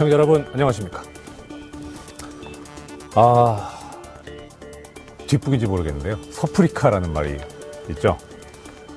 [0.00, 1.02] 시청자 여러분, 안녕하십니까.
[3.14, 3.70] 아,
[5.26, 6.16] 뒷북인지 모르겠는데요.
[6.32, 7.36] 서프리카라는 말이
[7.90, 8.16] 있죠.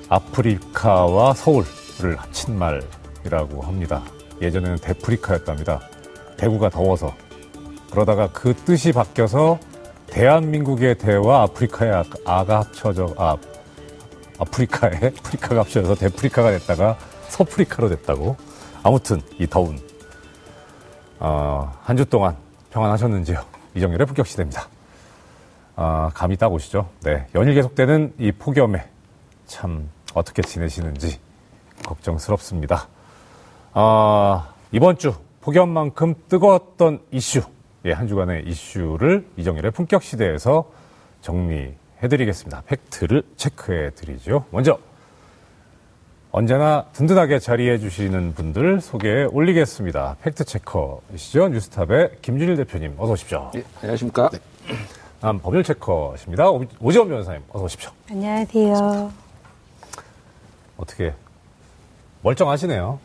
[0.08, 4.02] 아프리카와 서울을 합친 말이라고 합니다.
[4.40, 5.82] 예전에는 대프리카였답니다.
[6.38, 7.14] 대구가 더워서.
[7.90, 9.58] 그러다가 그 뜻이 바뀌어서
[10.06, 13.36] 대한민국의 대와 아프리카의 아- 아가 합쳐져, 아,
[14.38, 16.96] 아프리카에 프리카가 합쳐져서 대프리카가 됐다가
[17.28, 18.36] 서프리카로 됐다고.
[18.82, 19.78] 아무튼 이 더운
[21.20, 22.36] 어, 한 주 동안
[22.70, 23.40] 평안하셨는지요?
[23.74, 24.68] 이정열의 품격 시대입니다.
[25.76, 26.88] 아, 감이 딱 오시죠?
[27.02, 27.26] 네.
[27.34, 28.84] 연일 계속되는 이 폭염에
[29.46, 31.18] 참 어떻게 지내시는지
[31.86, 32.88] 걱정스럽습니다.
[33.72, 37.42] 아, 이번 주 폭염만큼 뜨거웠던 이슈,
[37.84, 40.70] 예, 한 주간의 이슈를 이정열의 품격 시대에서
[41.20, 42.62] 정리해드리겠습니다.
[42.66, 44.46] 팩트를 체크해드리죠.
[44.50, 44.78] 먼저,
[46.38, 50.16] 언제나 든든하게 자리해 주시는 분들 소개해 올리겠습니다.
[50.22, 51.46] 팩트체커이시죠?
[51.50, 53.52] 뉴스탑의 김준일 대표님, 어서 오십시오.
[53.54, 54.30] 예, 안녕하십니까?
[55.20, 56.50] 다음 법률체커십니다.
[56.50, 57.92] 오- 오지원 변호사님, 어서 오십시오.
[58.10, 59.12] 안녕하세요.
[60.76, 61.14] 어떻게,
[62.22, 62.98] 멀쩡하시네요.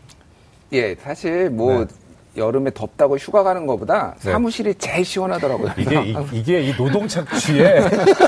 [0.74, 1.94] 예, 사실 뭐 네.
[2.38, 4.32] 여름에 덥다고 휴가 가는 것보다 네.
[4.32, 5.72] 사무실이 제일 시원하더라고요.
[5.78, 7.82] 이게, 이, 게이 노동 착취의,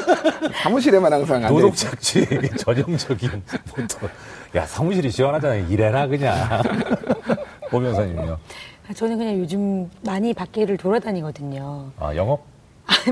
[0.63, 4.09] 사무실에만 항상 앉아 있 노동 착취의 이게 전형적인 보통.
[4.55, 5.67] 야, 사무실이 시원하잖아요.
[5.69, 6.35] 이래라, 그냥.
[7.71, 8.37] 오 변호사님요.
[8.95, 11.91] 저는 그냥 요즘 많이 밖에를 돌아다니거든요.
[11.99, 12.43] 아, 영업?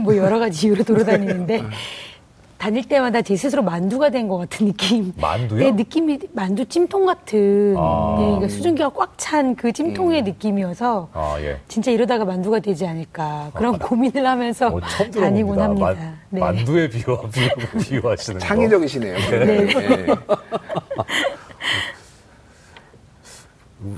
[0.01, 1.63] 뭐 여러 가지 이유로 돌아다니는데
[2.59, 5.13] 다닐 때마다 제 스스로 만두가 된 것 같은 느낌.
[5.15, 5.59] 만두요?
[5.59, 8.15] 네, 느낌이 만두 찜통 같은 아.
[8.19, 11.59] 네, 그러니까 수증기가 꽉 찬 그 찜통의 느낌이어서 아, 예.
[11.69, 15.59] 진짜 이러다가 만두가 되지 않을까 그런 고민을 하면서 어, 처음 다니곤.
[15.59, 15.85] 합니다.
[15.93, 16.39] 만, 네.
[16.41, 17.49] 만두에 비유, 비유,
[17.81, 18.45] 비유하시는 거.
[18.45, 19.15] 창의적이시네요.
[19.17, 19.67] 네.
[19.75, 20.07] 예.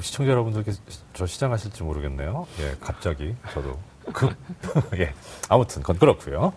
[0.02, 0.72] 시청자 여러분들께
[1.14, 2.46] 저 시장하실지 모르겠네요.
[2.60, 3.78] 예, 갑자기 저도
[4.14, 4.32] 급.
[5.00, 5.12] 예,
[5.50, 6.54] 아무튼 그건 그렇고요.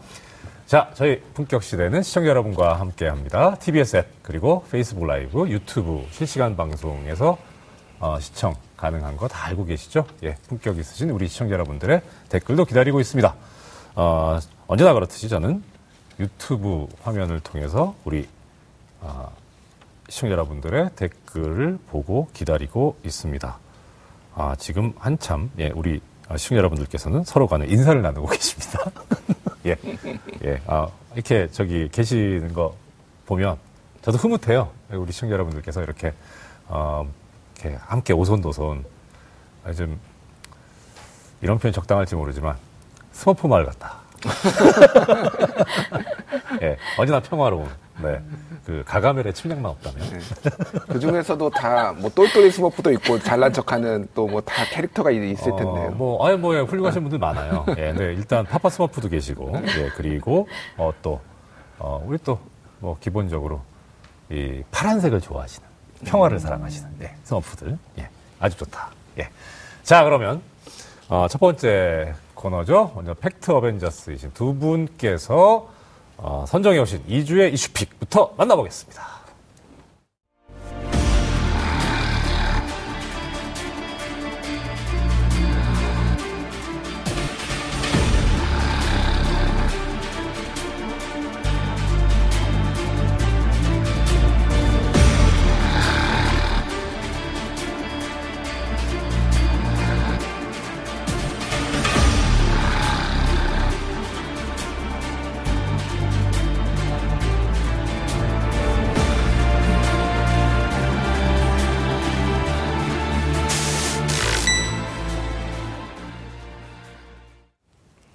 [0.67, 3.55] 자, 저희 품격 시대는 시청자 여러분과 함께 합니다.
[3.57, 7.37] TBS 앱 그리고 페이스북 라이브, 유튜브 실시간 방송에서
[8.01, 10.07] 어, 시청 가능한 거 다 알고 계시죠?
[10.25, 13.35] 예, 품격 있으신 우리 시청자 여러분들의 댓글도 기다리고 있습니다.
[13.97, 15.63] 어, 언제나 그렇듯이 저는
[16.19, 18.27] 유튜브 화면을 통해서 우리
[19.03, 19.29] 아,
[20.09, 23.59] 시청자 여러분들의 댓글을 보고 기다리고 있습니다.
[24.35, 28.79] 아, 지금 한참, 예, 우리 아, 시청자 여러분들께서는 서로 간에 인사를 나누고 계십니다.
[29.67, 29.77] 예,
[30.45, 32.75] 예, 아, 이렇게 저기 계시는 거
[33.27, 33.57] 보면
[34.03, 34.71] 저도 흐뭇해요.
[34.91, 36.13] 우리 시청자 여러분들께서 이렇게,
[36.67, 37.11] 어,
[37.55, 38.85] 이렇게 함께 오손도손,
[39.65, 39.99] 아, 좀,
[41.41, 42.57] 이런 표현 적당할지 모르지만,
[43.13, 44.04] 스머프 마을 같다.
[46.63, 47.69] 예, 언제나 평화로운,
[48.03, 48.21] 네,
[48.65, 50.21] 그 가가멜의 침략만 없다면.
[50.89, 55.89] 그 중에서도 다 뭐 똘똘이 스머프도 있고 잘난 척하는 또 뭐 다 캐릭터가 있을 텐데요.
[55.89, 57.65] 어, 뭐, 아니, 뭐, 예, 훌륭하신 분들 많아요.
[57.79, 61.21] 예, 네, 일단 파파 스머프도 계시고, 예, 그리고, 어, 또,
[61.79, 62.39] 어, 우리 또,
[62.81, 63.61] 뭐, 기본적으로,
[64.31, 65.67] 이, 파란색을 좋아하시는,
[66.07, 67.79] 평화를 사랑하시는, 예, 스머프들.
[67.99, 68.09] 예,
[68.41, 68.91] 아주 좋다.
[69.19, 69.29] 예.
[69.83, 70.43] 자, 그러면,
[71.09, 72.93] 어, 첫 번째 코너죠.
[72.95, 75.69] 먼저 팩트 어벤져스이신 두 분께서,
[76.19, 79.14] 어, 선정해 오신 2주의 이슈픽부터 만나보겠습니다.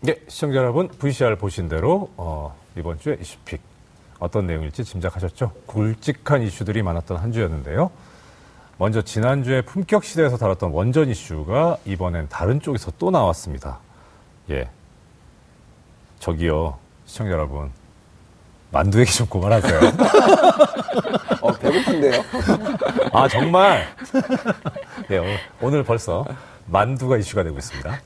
[0.02, 3.60] 네, 시청자 여러분, VCR 보신 대로 어, 이번 주에 이슈픽
[4.20, 5.52] 어떤 내용일지 짐작하셨죠?
[5.66, 7.92] 굵직한 이슈들이 많았던 한 주였는데요.
[8.78, 13.80] 먼저 지난주에 품격 시대에서 다뤘던 원전 이슈가 이번엔 다른 쪽에서 또 나왔습니다.
[14.50, 14.70] 예.
[16.20, 17.70] 저기요, 시청자 여러분.
[18.72, 19.80] 만두 얘기 좀 그만하세요.
[21.42, 22.24] 어, 배고픈데요?
[23.12, 23.86] 아, 정말?
[25.12, 26.26] 예, 오늘, 오늘 벌써
[26.68, 28.00] 만두가 이슈가 되고 있습니다.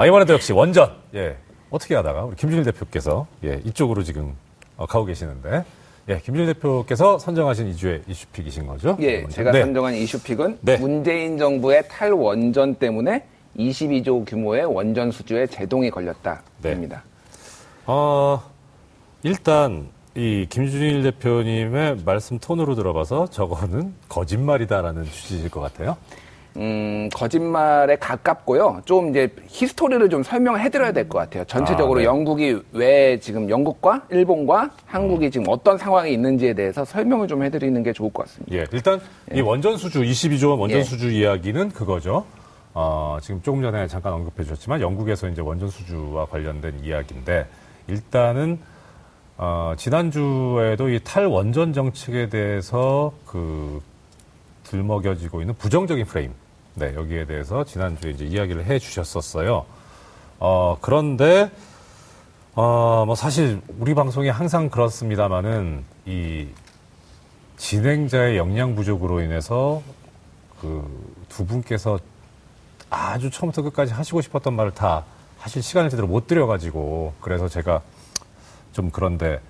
[0.00, 0.92] 아, 이번에도 역시 원전.
[1.14, 1.36] 예.
[1.68, 4.34] 어떻게 하다가 우리 김준일 대표께서 예, 이쪽으로 지금
[4.78, 5.62] 어, 가고 계시는데
[6.08, 8.96] 예, 김준일 대표께서 선정하신 이주의 이슈픽이신 거죠?
[9.00, 9.36] 예, 먼저.
[9.36, 9.60] 제가 네.
[9.60, 10.78] 선정한 이슈픽은 네.
[10.78, 13.26] 문재인 정부의 탈원전 때문에
[13.58, 17.04] 22조 규모의 원전 수주에 제동이 걸렸다입니다.
[17.84, 18.42] 어,
[19.22, 25.98] 일단 이 김준일 대표님의 말씀 톤으로 들어봐서 저거는 거짓말이다라는 취지일 것 같아요.
[26.56, 28.82] 음, 거짓말에 가깝고요.
[28.84, 31.44] 좀 이제 히스토리를 좀 설명해드려야 될 것 같아요.
[31.44, 32.04] 전체적으로 아, 네.
[32.06, 37.92] 영국이 왜 지금 영국과 일본과 한국이 지금 어떤 상황에 있는지에 대해서 설명을 좀 해드리는 게
[37.92, 38.56] 좋을 것 같습니다.
[38.56, 39.00] 예, 일단
[39.32, 40.82] 이 원전 수주 22조 원 원전 예.
[40.82, 42.24] 수주 이야기는 그거죠.
[42.74, 47.46] 어, 지금 조금 전에 잠깐 언급해 주셨지만 영국에서 이제 원전 수주와 관련된 이야기인데
[47.88, 48.58] 일단은
[49.36, 53.80] 어, 지난주에도 이 탈원전 정책에 대해서 그
[54.70, 56.32] 들먹여지고 있는 부정적인 프레임.
[56.74, 59.66] 네, 여기에 대해서 지난주에 이제 이야기를 해 주셨었어요.
[60.38, 61.50] 어, 그런데
[62.54, 66.48] 어, 뭐 사실 우리 방송이 항상 그렇습니다만은 이
[67.56, 69.82] 진행자의 역량 부족으로 인해서
[70.60, 71.98] 그 두 분께서
[72.90, 75.04] 아주 처음부터 끝까지 하시고 싶었던 말을 다
[75.38, 77.80] 하실 시간을 제대로 못 드려가지고 그래서 제가
[78.72, 79.40] 좀 그런데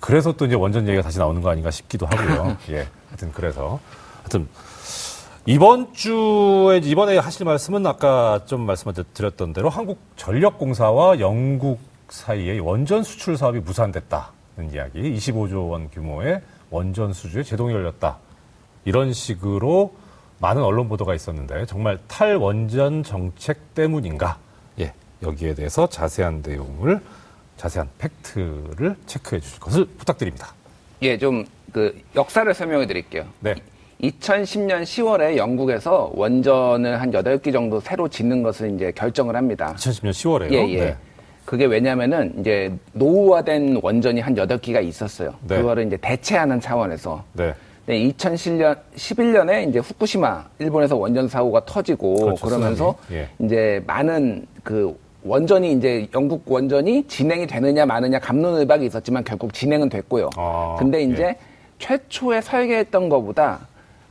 [0.00, 2.56] 그래서 또 이제 원전 얘기가 다시 나오는 거 아닌가 싶기도 하고요.
[2.70, 2.88] 예.
[3.08, 3.80] 하여튼 그래서
[4.26, 4.48] 하여튼
[5.46, 11.78] 이번 주에 이번에 하실 말씀은 아까 좀 말씀 드렸던 대로 한국 전력공사와 영국
[12.08, 18.18] 사이에 원전 수출 사업이 무산됐다는 이야기, 25조 원 규모의 원전 수주에 제동이 열렸다.
[18.84, 19.94] 이런 식으로
[20.40, 24.38] 많은 언론 보도가 있었는데 정말 탈원전 정책 때문인가?
[24.80, 27.00] 예, 여기에 대해서 자세한 내용을
[27.56, 30.52] 자세한 팩트를 체크해 주실 것을 부탁드립니다.
[31.02, 31.46] 예, 좀
[31.76, 33.26] 그 역사를 설명해 드릴게요.
[33.40, 33.54] 네.
[34.02, 39.74] 2010년 10월에 영국에서 원전을 한 8기 정도 새로 짓는 것을 이제 결정을 합니다.
[39.76, 40.52] 2010년 10월에요.
[40.52, 40.96] 예, 예.
[41.44, 45.34] 그게 왜냐면은 이제 노후화된 원전이 한 8기가 있었어요.
[45.46, 45.56] 네.
[45.58, 47.22] 그거를 이제 대체하는 차원에서.
[47.34, 47.54] 네.
[47.86, 52.96] 네, 2010년 11년에 이제 후쿠시마 일본에서 원전 사고가 터지고 그렇죠, 그러면서.
[53.12, 53.28] 예.
[53.38, 60.30] 이제 많은 그 원전이 이제 영국 원전이 진행이 되느냐 마느냐 감론을박이 있었지만 결국 진행은 됐고요.
[60.36, 61.36] 아, 근데 이제 예.
[61.78, 63.60] 최초에 설계했던 것보다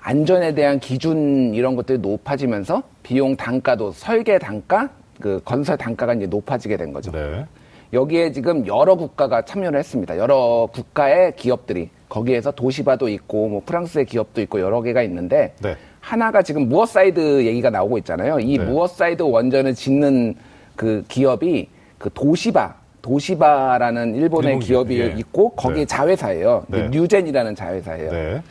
[0.05, 6.77] 안전에 대한 기준 이런 것들이 높아지면서 비용 단가도 설계 단가, 그 건설 단가가 이제 높아지게
[6.77, 7.11] 된 거죠.
[7.11, 7.43] 네.
[7.91, 10.15] 여기에 지금 여러 국가가 참여를 했습니다.
[10.19, 15.75] 여러 국가의 기업들이 거기에서 도시바도 있고 뭐 프랑스의 기업도 있고 여러 개가 있는데 네.
[16.01, 18.39] 하나가 지금 무어사이드 얘기가 나오고 있잖아요.
[18.39, 18.63] 이 네.
[18.63, 20.35] 무어사이드 원전을 짓는
[20.75, 21.67] 그 기업이
[21.97, 25.15] 그 도시바 도시바라는 일본의 일본 기업이 기업, 예.
[25.17, 25.85] 있고 거기에 네.
[25.85, 26.65] 자회사예요.
[26.67, 26.89] 네.
[26.89, 28.41] 뉴젠이라는 자회사예요.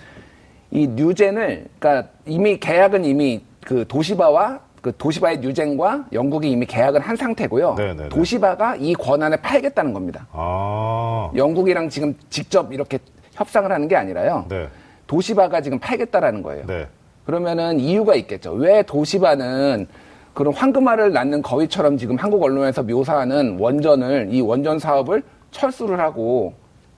[0.75, 0.81] 네.
[0.81, 7.17] 이 뉴젠을 그러니까 이미 계약은 이미 그 도시바와 그 도시바의 뉴젠과 영국이 이미 계약을 한
[7.17, 7.75] 상태고요.
[7.79, 8.09] 네, 네, 네.
[8.11, 10.27] 도시바가 이 권한을 팔겠다는 겁니다.
[10.33, 11.31] 아.
[11.35, 12.99] 영국이랑 지금 직접 이렇게
[13.33, 14.45] 협상을 하는 게 아니라요.
[14.49, 14.69] 네.
[15.07, 16.67] 도시바가 지금 팔겠다라는 거예요.
[16.67, 16.87] 네.
[17.25, 18.53] 그러면은 이유가 있겠죠.
[18.53, 19.87] 왜 도시바는
[20.35, 26.53] 그런 황금알을 낳는 거위처럼 지금 한국 언론에서 묘사하는 원전을 이 원전 사업을 철수를 하고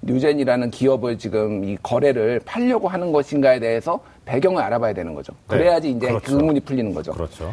[0.06, 5.32] 뉴젠이라는 기업을 지금 이 거래를 팔려고 하는 것인가에 대해서 배경을 알아봐야 되는 거죠.
[5.48, 5.58] 네.
[5.58, 6.24] 그래야지 이제 그렇죠.
[6.24, 7.12] 그 의문이 풀리는 거죠.
[7.12, 7.52] 그렇죠.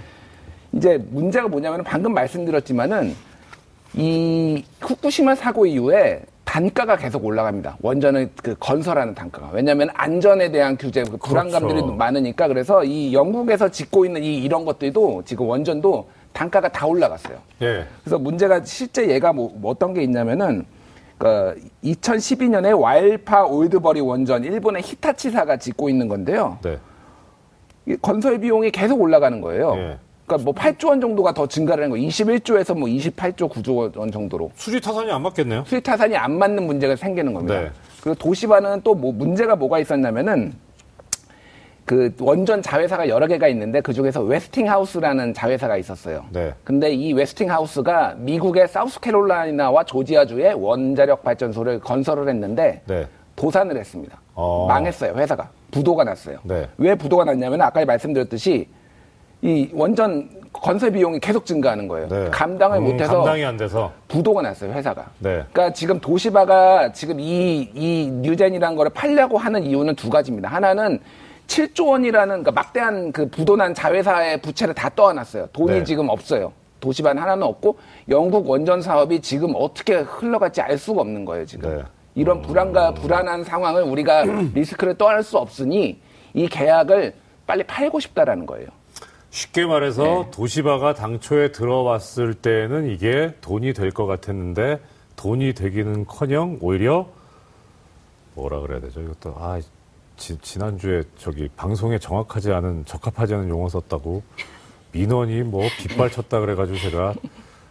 [0.71, 3.15] 이제 문제가 뭐냐면 방금 말씀드렸지만은
[3.95, 7.77] 이 후쿠시마 사고 이후에 단가가 계속 올라갑니다.
[7.81, 9.49] 원전을 그 건설하는 단가가.
[9.51, 11.93] 왜냐하면 안전에 대한 규제, 그 불안감들이 그렇죠.
[11.93, 17.37] 많으니까 그래서 이 영국에서 짓고 있는 이 이런 것들도 지금 원전도 단가가 다 올라갔어요.
[17.61, 17.85] 예.
[18.03, 20.65] 그래서 문제가 실제 얘가 뭐, 뭐 어떤 게 있냐면은
[21.17, 26.57] 그 2012년에 와일파 올드버리 원전 일본의 히타치사가 짓고 있는 건데요.
[26.63, 26.77] 네.
[27.85, 29.73] 이 건설 비용이 계속 올라가는 거예요.
[29.77, 29.97] 예.
[30.25, 32.07] 그러니까 뭐 8조 원 정도가 더 증가를 한 거예요.
[32.07, 34.51] 21조에서 뭐 28조 9조 원 정도로.
[34.55, 35.63] 수지 타산이 안 맞겠네요.
[35.67, 37.59] 수익 타산이 안 맞는 문제가 생기는 겁니다.
[37.59, 37.71] 네.
[38.01, 40.53] 그리고 도시바는 또뭐 문제가 뭐가 있었냐면은
[41.85, 46.23] 그 원전 자회사가 여러 개가 있는데 그 중에서 웨스팅하우스라는 자회사가 있었어요.
[46.31, 46.53] 네.
[46.63, 53.05] 근데 이 웨스팅하우스가 미국의 사우스캐롤라이나와 조지아주에 원자력 발전소를 건설을 했는데 네.
[53.35, 54.17] 도산을 했습니다.
[54.33, 54.65] 어.
[54.67, 55.49] 망했어요, 회사가.
[55.71, 56.37] 부도가 났어요.
[56.43, 56.67] 네.
[56.77, 58.67] 왜 부도가 났냐면 아까 말씀드렸듯이
[59.41, 62.07] 이 원전 건설 비용이 계속 증가하는 거예요.
[62.07, 62.29] 네.
[62.29, 63.91] 감당을 음, 못해서 감당이 안 돼서.
[64.07, 65.09] 부도가 났어요, 회사가.
[65.19, 65.43] 네.
[65.51, 70.47] 그러니까 지금 도시바가 지금 이, 이 뉴젠이라는 거를 팔려고 하는 이유는 두 가지입니다.
[70.47, 70.99] 하나는
[71.47, 75.47] 7조 원이라는 그러니까 막대한 그 부도난 자회사의 부채를 다 떠안았어요.
[75.53, 75.83] 돈이 네.
[75.83, 76.51] 지금 없어요.
[76.79, 77.77] 도시바는 하나는 없고
[78.09, 81.77] 영국 원전 사업이 지금 어떻게 흘러갈지 알 수가 없는 거예요, 지금.
[81.77, 81.83] 네.
[82.15, 84.23] 이런 불안과 불안한 상황을 우리가
[84.53, 85.99] 리스크를 떠날 수 없으니
[86.33, 87.13] 이 계약을
[87.47, 88.67] 빨리 팔고 싶다라는 거예요.
[89.29, 90.31] 쉽게 말해서 네.
[90.31, 94.79] 도시바가 당초에 들어왔을 때는 이게 돈이 될 것 같았는데
[95.15, 97.07] 돈이 되기는커녕 오히려
[98.35, 99.01] 뭐라 그래야 되죠?
[99.01, 99.59] 이것도 아
[100.17, 104.23] 지, 지난주에 저기 방송에 정확하지 않은 적합하지 않은 용어 썼다고
[104.91, 107.13] 민원이 뭐 빗발 쳤다 그래가지고 제가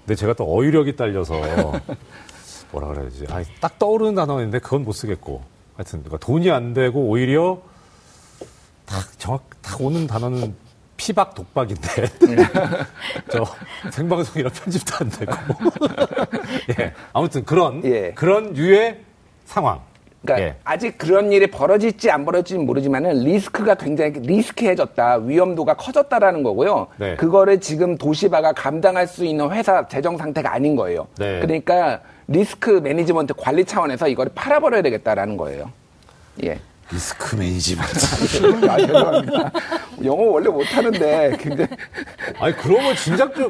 [0.00, 1.40] 근데 제가 또 어휘력이 딸려서
[2.72, 3.26] 뭐라 그래야 되지?
[3.30, 5.42] 아, 딱 떠오르는 단어인데 그건 못 쓰겠고
[5.76, 7.62] 하여튼 그러니까 돈이 안 되고 오히려
[8.84, 10.54] 딱 정확 딱 오는 단어는
[10.96, 11.88] 피박 독박인데
[13.30, 13.44] 저
[13.90, 15.32] 생방송이라 편집도 안 되고
[16.78, 18.12] 예 아무튼 그런 예.
[18.12, 19.00] 그런 류의
[19.44, 19.80] 상황
[20.22, 20.54] 그러니까 예.
[20.64, 26.86] 아직 그런 일이 벌어질지 안 벌어질지 모르지만은 리스크가 굉장히 리스크해졌다, 위험도가 커졌다라는 거고요.
[26.96, 27.16] 네.
[27.16, 31.08] 그거를 지금 도시바가 감당할 수 있는 회사 재정 상태가 아닌 거예요.
[31.18, 31.40] 네.
[31.40, 35.70] 그러니까 risk management 관리 차원에서 이거를 팔아버려야 되겠다라는 거예요.
[36.44, 36.58] 예.
[36.92, 38.66] risk management.
[38.68, 39.52] 아, 죄송합니다.
[40.04, 41.70] 영어 원래 못하는데 굉장히
[42.38, 43.48] 아니 그러면 진작 좀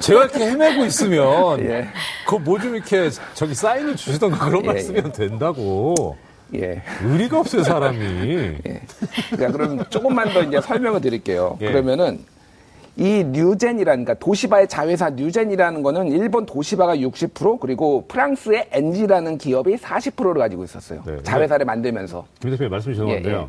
[0.00, 1.88] 제가 이렇게 헤매고 있으면 예.
[2.24, 4.80] 그거 뭐 좀 이렇게 저기 사인을 주시던가 그런 예, 말 예.
[4.80, 6.16] 쓰면 된다고
[6.54, 6.82] 예.
[7.04, 8.04] 의리가 없어요 사람이
[8.66, 8.80] 예.
[9.30, 11.58] 그러니까 그럼 조금만 더 이제 설명을 드릴게요.
[11.60, 11.66] 예.
[11.66, 12.24] 그러면은
[12.98, 20.34] 이 뉴젠이라는 그러니까 도시바의 자회사 뉴젠이라는 거는 일본 도시바가 60% 그리고 프랑스의 엔지라는 기업이 40%를
[20.34, 21.02] 가지고 있었어요.
[21.06, 21.22] 네.
[21.22, 22.26] 자회사를 만들면서.
[22.40, 23.48] 김 대표님 말씀 주신 예, 건데요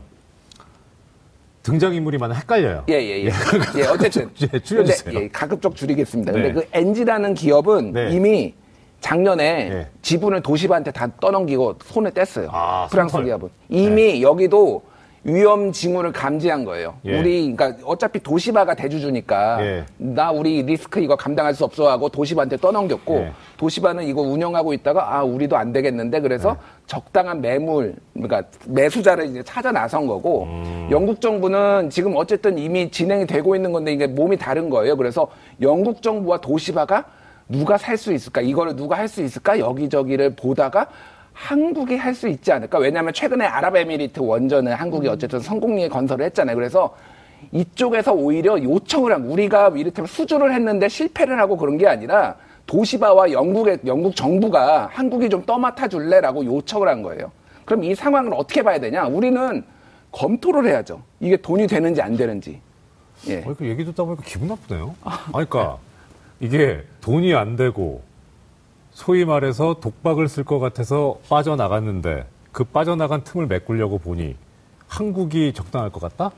[1.63, 3.32] 등장인물이 많아 헷갈려요 예, 예, 예.
[3.77, 4.29] 예, 어쨌든.
[4.53, 5.03] 예, 줄여주세요.
[5.13, 6.32] 근데, 예, 가급적 줄이겠습니다.
[6.32, 6.41] 네.
[6.41, 8.12] 근데 그 엔지라는 기업은 네.
[8.12, 8.53] 이미
[9.01, 9.88] 작년에 네.
[10.03, 12.50] 지분을 도시바한테 다 떠넘기고 손에 뗐어요.
[12.51, 13.25] 아, 프랑스 손털.
[13.25, 13.50] 기업은.
[13.70, 14.84] 이미 여기도
[15.24, 16.96] 위험 징후를 감지한 거예요.
[17.06, 17.20] 예.
[17.20, 19.86] 우리, 그러니까 어차피 도시바가 대주주니까 예.
[19.98, 23.32] 나 우리 리스크 이거 감당할 수 없어 하고 도시바한테 떠넘겼고 예.
[23.58, 26.60] 도시바는 이거 운영하고 있다가 아, 우리도 안 되겠는데 그래서 네.
[26.88, 30.88] 적당한 매물, 그러니까 매수자를 이제 찾아 나선 거고 음.
[30.92, 34.96] 영국 정부는 지금 어쨌든 이미 진행이 되고 있는 건데 이게 몸이 다른 거예요.
[34.96, 35.28] 그래서
[35.62, 37.06] 영국 정부와 도시바가
[37.50, 38.42] 누가 살 수 있을까?
[38.42, 39.60] 이거를 누가 할 수 있을까?
[39.60, 40.88] 여기저기를 보다가
[41.50, 42.79] 한국이 할 수 있지 않을까?
[42.79, 46.55] 왜냐하면 최근에 아랍에미리트 원전을 한국이 어쨌든 성공리에 건설을 했잖아요.
[46.55, 46.93] 그래서
[47.53, 53.79] 이쪽에서 오히려 요청을 한 우리가 이를테면 수주를 했는데 실패를 하고 그런 게 아니라 도시바와 영국의
[53.86, 57.31] 영국 정부가 한국이 좀 떠맡아 줄래라고 요청을 한 거예요.
[57.63, 59.05] 그럼 이 상황을 어떻게 봐야 되냐?
[59.08, 59.63] 우리는
[60.12, 61.01] 검토를 해야죠.
[61.22, 62.60] 이게 돈이 되는지 안 되는지.
[63.27, 63.43] 예.
[63.46, 64.93] 어, 그 얘기 듣다 보니까 기분 나쁘네요.
[65.03, 65.77] 아니, 그러니까
[66.41, 68.01] 이게 돈이 안 되고
[68.91, 74.36] 소위 말해서 독박을 쓸 것 같아서 빠져나갔는데 그 빠져나간 틈을 메꾸려고 보니
[74.88, 76.31] 한국이 적당할 것 같다?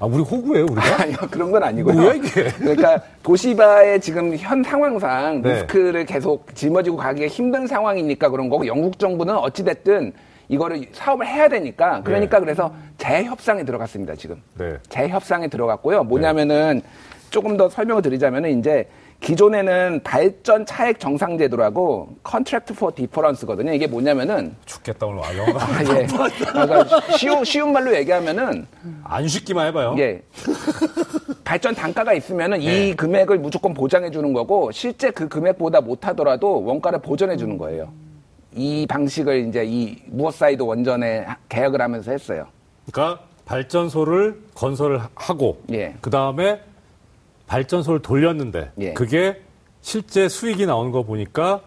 [0.00, 1.02] 아, 우리 호구예요, 우리가?
[1.02, 1.94] 아니요, 그런 건 아니고요.
[1.94, 2.44] 뭐야, 이게?
[2.52, 5.54] 그러니까 도시바의 지금 현 상황상 네.
[5.54, 10.12] 리스크를 계속 짊어지고 가기가 힘든 상황이니까 그런 거고 영국 정부는 어찌됐든
[10.48, 14.40] 이거를 사업을 해야 되니까 그러니까 그래서 재협상에 들어갔습니다, 지금.
[14.56, 14.78] 네.
[14.88, 16.04] 재협상에 들어갔고요.
[16.04, 16.80] 뭐냐면은
[17.30, 18.88] 조금 더 설명을 드리자면은 이제
[19.20, 23.72] 기존에는 발전 차액 정산 제도라고 contract for difference거든요.
[23.72, 25.24] 이게 뭐냐면은 죽겠다, 오늘.
[25.24, 25.64] 아, 영어가.
[25.64, 26.06] 아, 예.
[26.06, 28.66] 그러니까 쉬운, 쉬운 말로 얘기하면은
[29.02, 29.96] 안 쉽기만 해봐요.
[29.98, 30.22] 예.
[31.44, 32.88] 발전 단가가 있으면은 네.
[32.90, 37.90] 이 금액을 무조건 보장해 주는 거고 실제 그 금액보다 못 하더라도 원가를 보전해 주는 거예요.
[38.54, 42.46] 이 방식을 이제 이 무어사이드 원전에 하- 계약을 하면서 했어요.
[42.90, 45.94] 그러니까 발전소를 건설을 하고 예.
[46.00, 46.60] 그 다음에
[47.48, 48.92] 발전소를 돌렸는데 예.
[48.92, 49.40] 그게
[49.80, 51.62] 실제 수익이 나오는 거 보니까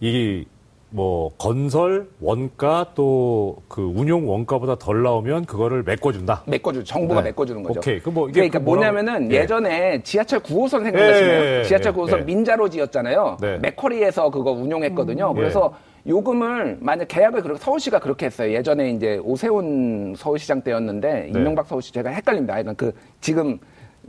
[0.00, 0.46] 이
[0.90, 6.44] 뭐 건설 원가 또 그 운용 원가보다 덜 나오면 그거를 메꿔준다.
[6.46, 7.28] 메꿔주 정부가 네.
[7.30, 7.80] 메꿔주는 거죠.
[7.80, 8.00] 오케이.
[8.00, 9.36] 그뭐 이게 그러니까 뭐냐면은 예.
[9.36, 9.46] 예.
[9.46, 11.40] 전에 지하철 9호선 생각나시나요?
[11.40, 12.22] 예, 예, 지하철 예, 9호선 예.
[12.22, 13.36] 민자로 지었잖아요.
[13.40, 13.58] 네.
[13.58, 15.32] 맥커리에서 그거 운용했거든요.
[15.36, 15.38] 예.
[15.38, 15.74] 그래서
[16.06, 18.52] 요금을 만약 계약을 그렇게 서울시가 그렇게 했어요.
[18.54, 21.28] 예전에 이제 오세훈 서울시장 때였는데 네.
[21.28, 22.54] 이명박 서울시 제가 헷갈립니다.
[22.54, 23.58] 하여간 그 지금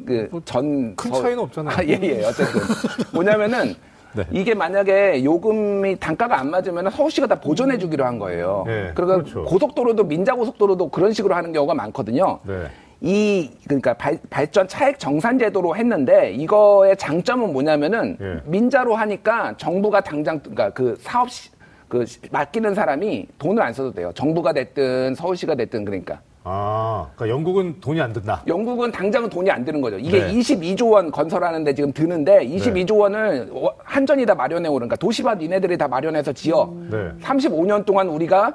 [0.06, 1.76] 그전큰 차이는 없잖아요.
[1.78, 2.24] 아, 예, 예.
[2.26, 2.62] 어쨌든
[3.14, 3.76] 뭐냐면은
[4.14, 4.24] 네.
[4.32, 8.64] 이게 만약에 요금이 단가가 안 맞으면 서울시가 다 보전해 주기로 한 거예요.
[8.66, 9.44] 네, 그러니까 그렇죠.
[9.46, 12.40] 고속도로도 민자고속도로도 그런 식으로 하는 경우가 많거든요.
[12.44, 12.64] 네.
[13.02, 14.20] 이 그러니까 발,
[14.52, 18.42] 전 차액 정산 제도로 했는데 이거의 장점은 뭐냐면은 예.
[18.46, 21.50] 민자로 하니까 정부가 당장 그러니까 그 사업 시,
[21.88, 24.12] 그 시- 맡기는 사람이 돈을 안 써도 돼요.
[24.16, 26.20] 정부가 됐든 서울시가 됐든 그러니까.
[26.44, 28.44] 아, 그러니까 영국은 돈이 안 든다.
[28.48, 29.98] 영국은 당장은 돈이 안 드는 거죠.
[30.00, 30.34] 이게 네.
[30.34, 35.78] 22조 원 건설하는데 지금 드는데 22조 원을 워- 한전이 다 마련해 오는 그러니까 도시바 니네들이
[35.78, 36.72] 다 마련해서 지어.
[36.90, 37.10] 네.
[37.22, 38.54] 35년 동안 우리가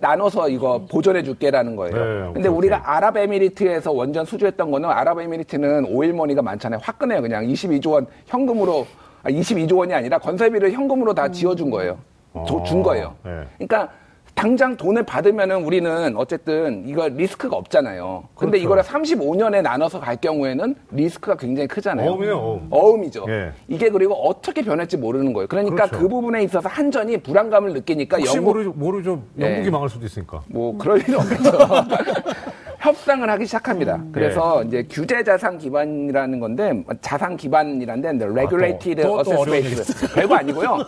[0.00, 1.94] 나눠서 이거 보존해 줄게라는 거예요.
[1.94, 2.86] 네, 근데 오케이, 우리가 오케이.
[2.94, 6.80] 아랍에미리트에서 원전 수주했던 거는 아랍에미리트는 오일머니가 많잖아요.
[6.82, 7.20] 화끈해요.
[7.22, 8.86] 그냥 22조 원 현금으로
[9.22, 11.98] 아, 22조 원이 아니라 건설비를 현금으로 다 지어준 거예요.
[12.46, 13.14] 줘- 준 거예요.
[13.24, 13.42] 네.
[13.58, 13.90] 그러니까
[14.36, 18.24] 당장 돈을 받으면은 우리는 어쨌든 이거 리스크가 없잖아요.
[18.34, 18.64] 근데 그렇죠.
[18.64, 22.10] 이거를 35년에 나눠서 갈 경우에는 리스크가 굉장히 크잖아요.
[22.10, 23.04] 어음이네요, 어음.
[23.04, 23.52] 이죠 예.
[23.66, 25.48] 이게 그리고 어떻게 변할지 모르는 거예요.
[25.48, 25.98] 그러니까 그렇죠.
[25.98, 29.22] 그 부분에 있어서 한전이 불안감을 느끼니까 혹시 영국 모르죠, 모르죠.
[29.38, 29.70] 영국이 예.
[29.70, 30.42] 망할 수도 있으니까.
[30.48, 31.50] 뭐 그럴 일은 없겠죠.
[32.80, 34.04] 협상을 하기 시작합니다.
[34.12, 34.66] 그래서 네.
[34.68, 40.14] 이제 규제 자산 기반이라는 건데 자산 기반이란데 regulated 아, 또- 또- 또 assets 어려운 based
[40.14, 40.78] 별거 아니고요.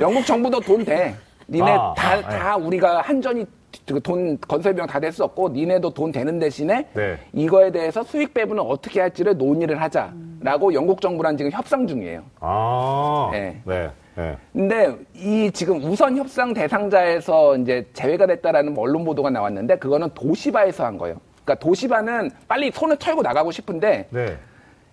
[0.00, 1.14] 영국 정부도 돈 돼.
[1.48, 2.22] 니네 아, 다, 아, 예.
[2.22, 3.44] 다 우리가 한전이
[3.86, 7.18] 그돈 건설 비용 다 될 수 없고 니네도 돈 되는 대신에 네.
[7.32, 12.22] 이거에 대해서 수익 배분을 어떻게 할지를 논의를 하자라고 영국 정부랑 지금 협상 중이에요.
[12.40, 13.60] 아, 네.
[13.64, 13.90] 네.
[14.16, 14.36] 네.
[14.52, 20.96] 근데 이 지금 우선 협상 대상자에서 이제 제외가 됐다라는 언론 보도가 나왔는데 그거는 도시바에서 한
[20.96, 21.20] 거예요.
[21.44, 24.38] 그러니까 도시바는 빨리 손을 털고 나가고 싶은데 네.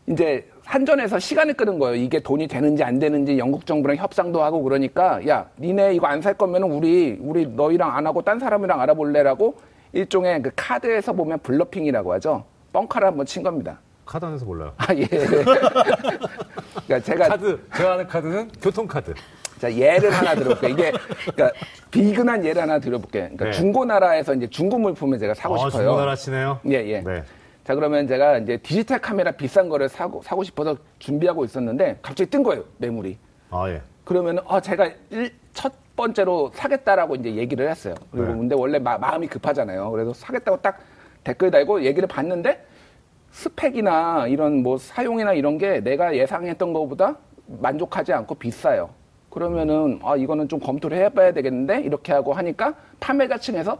[0.08, 1.96] 이제 한전에서 시간을 끄는 거예요.
[1.96, 6.34] 이게 돈이 되는지 안 되는지 영국 정부랑 협상도 하고 그러니까 야 니네 이거 안 살
[6.36, 9.56] 거면은 우리 우리 너희랑 안 하고 딴 사람이랑 알아볼래라고
[9.92, 12.46] 일종의 그 카드에서 보면 bluffing이라고 하죠.
[12.72, 13.80] 뻥카를 한번 친 겁니다.
[14.06, 14.72] 카드 안 해서 몰라요.
[14.78, 15.06] 아 예.
[16.88, 19.14] 그러니까 제가 카드, 제가 아는 카드는 교통카드.
[19.60, 20.72] 자, 예를 하나 들어볼게요.
[20.72, 20.92] 이게,
[21.34, 21.52] 그러니까,
[21.90, 23.24] 비근한 예를 하나 들어볼게요.
[23.26, 23.52] 그러니까 네.
[23.52, 25.88] 중고나라에서 이제 중고 물품을 제가 사고 아, 싶어요.
[25.88, 26.60] 중고나라시네요.
[26.68, 27.00] 예, 예.
[27.02, 27.24] 네.
[27.64, 32.44] 자, 그러면 제가 이제 디지털 카메라 비싼 거를 사고, 사고 싶어서 준비하고 있었는데, 갑자기 뜬
[32.44, 33.18] 거예요, 매물이.
[33.52, 33.82] 아, 예.
[34.04, 37.96] 그러면, 어, 제가 일, 첫 번째로 사겠다라고 이제 얘기를 했어요.
[38.12, 38.34] 그리고 네.
[38.34, 39.92] 근데 원래 마, 마음이 급하잖아요.
[39.92, 40.80] 그래서 사겠다고 딱
[41.24, 42.66] 댓글 달고 얘기를 봤는데,
[43.32, 47.18] 스펙이나 이런 뭐 사용이나 이런 게 내가 예상했던 것보다
[47.48, 48.90] 만족하지 않고 비싸요.
[49.30, 53.78] 그러면은 아 이거는 좀 검토를 해봐야 되겠는데 이렇게 하고 하니까 판매자 층에서 야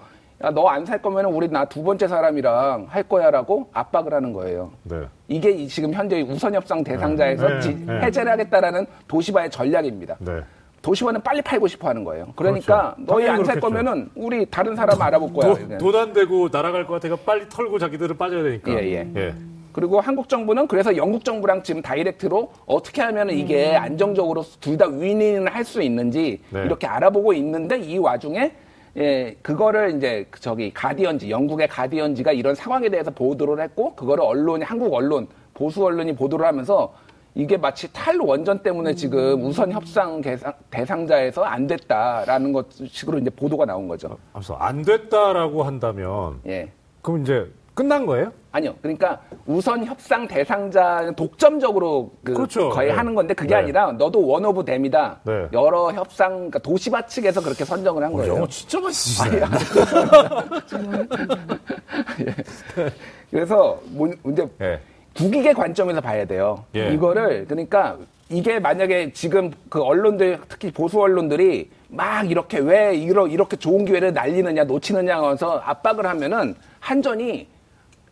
[0.52, 4.72] 너 안 살 거면은 우리 나 두 번째 사람이랑 할 거야라고 압박을 하는 거예요.
[4.84, 5.02] 네.
[5.28, 8.00] 이게 이 지금 현재 우선 협상 대상자에서 네, 지- 네.
[8.02, 10.18] 해제를 하겠다라는 도시바의 전략입니다.
[10.20, 10.42] 네.
[10.82, 12.28] 도시바는 빨리 팔고 싶어 하는 거예요.
[12.36, 13.14] 그러니까 그렇죠.
[13.14, 13.60] 너희 안 살.
[13.62, 15.54] 거면은 우리 다른 사람 알아볼 거야.
[15.54, 18.70] 도, 돈안 되고 날아갈 것 같으니까 빨리 털고 자기들은 빠져야 되니까.
[18.72, 19.08] 예, 예.
[19.16, 19.34] 예.
[19.72, 25.48] 그리고 한국 정부는 그래서 영국 정부랑 지금 다이렉트로 어떻게 하면 이게 안정적으로 둘 다 윈윈을
[25.56, 26.64] 할 수 있는지 네.
[26.66, 28.52] 이렇게 알아보고 있는데 이 와중에
[28.98, 34.64] 예, 그거를 이제 그 저기 가디언지, 영국의 가디언지가 이런 상황에 대해서 보도를 했고 그거를 언론이
[34.64, 36.94] 한국 언론, 보수 언론이 보도를 하면서
[37.36, 43.66] 이게 마치 탈원전 때문에 지금 우선 협상 대상, 대상자에서 안 됐다라는 것 식으로 이제 보도가
[43.66, 44.18] 나온 거죠.
[44.34, 46.70] 앞서 안 됐다라고 한다면 예.
[47.02, 48.32] 그럼 이제 끝난 거예요?
[48.52, 48.76] 아니요.
[48.82, 52.70] 그러니까 우선 협상 대상자는 독점적으로 그 그렇죠.
[52.70, 52.94] 거의 네.
[52.94, 53.62] 하는 건데 그게 네.
[53.62, 55.22] 아니라 너도 one of them이다.
[55.24, 55.48] 네.
[55.54, 58.36] 여러 협상 그러니까 도시바 측에서 그렇게 선정을 한 어, 거예요.
[58.36, 59.42] 영어 진짜 맛있으시네.
[63.32, 64.80] 그래서 뭐 이제 예.
[65.16, 66.64] 국익의 관점에서 봐야 돼요.
[66.76, 66.94] 예.
[66.94, 67.98] 이거를 그러니까
[68.30, 74.14] 이게 만약에 지금 그 언론들 특히 보수 언론들이 막 이렇게 왜 이러, 이렇게 좋은 기회를
[74.14, 77.48] 날리느냐 놓치느냐 하면서 압박을 하면은 한전이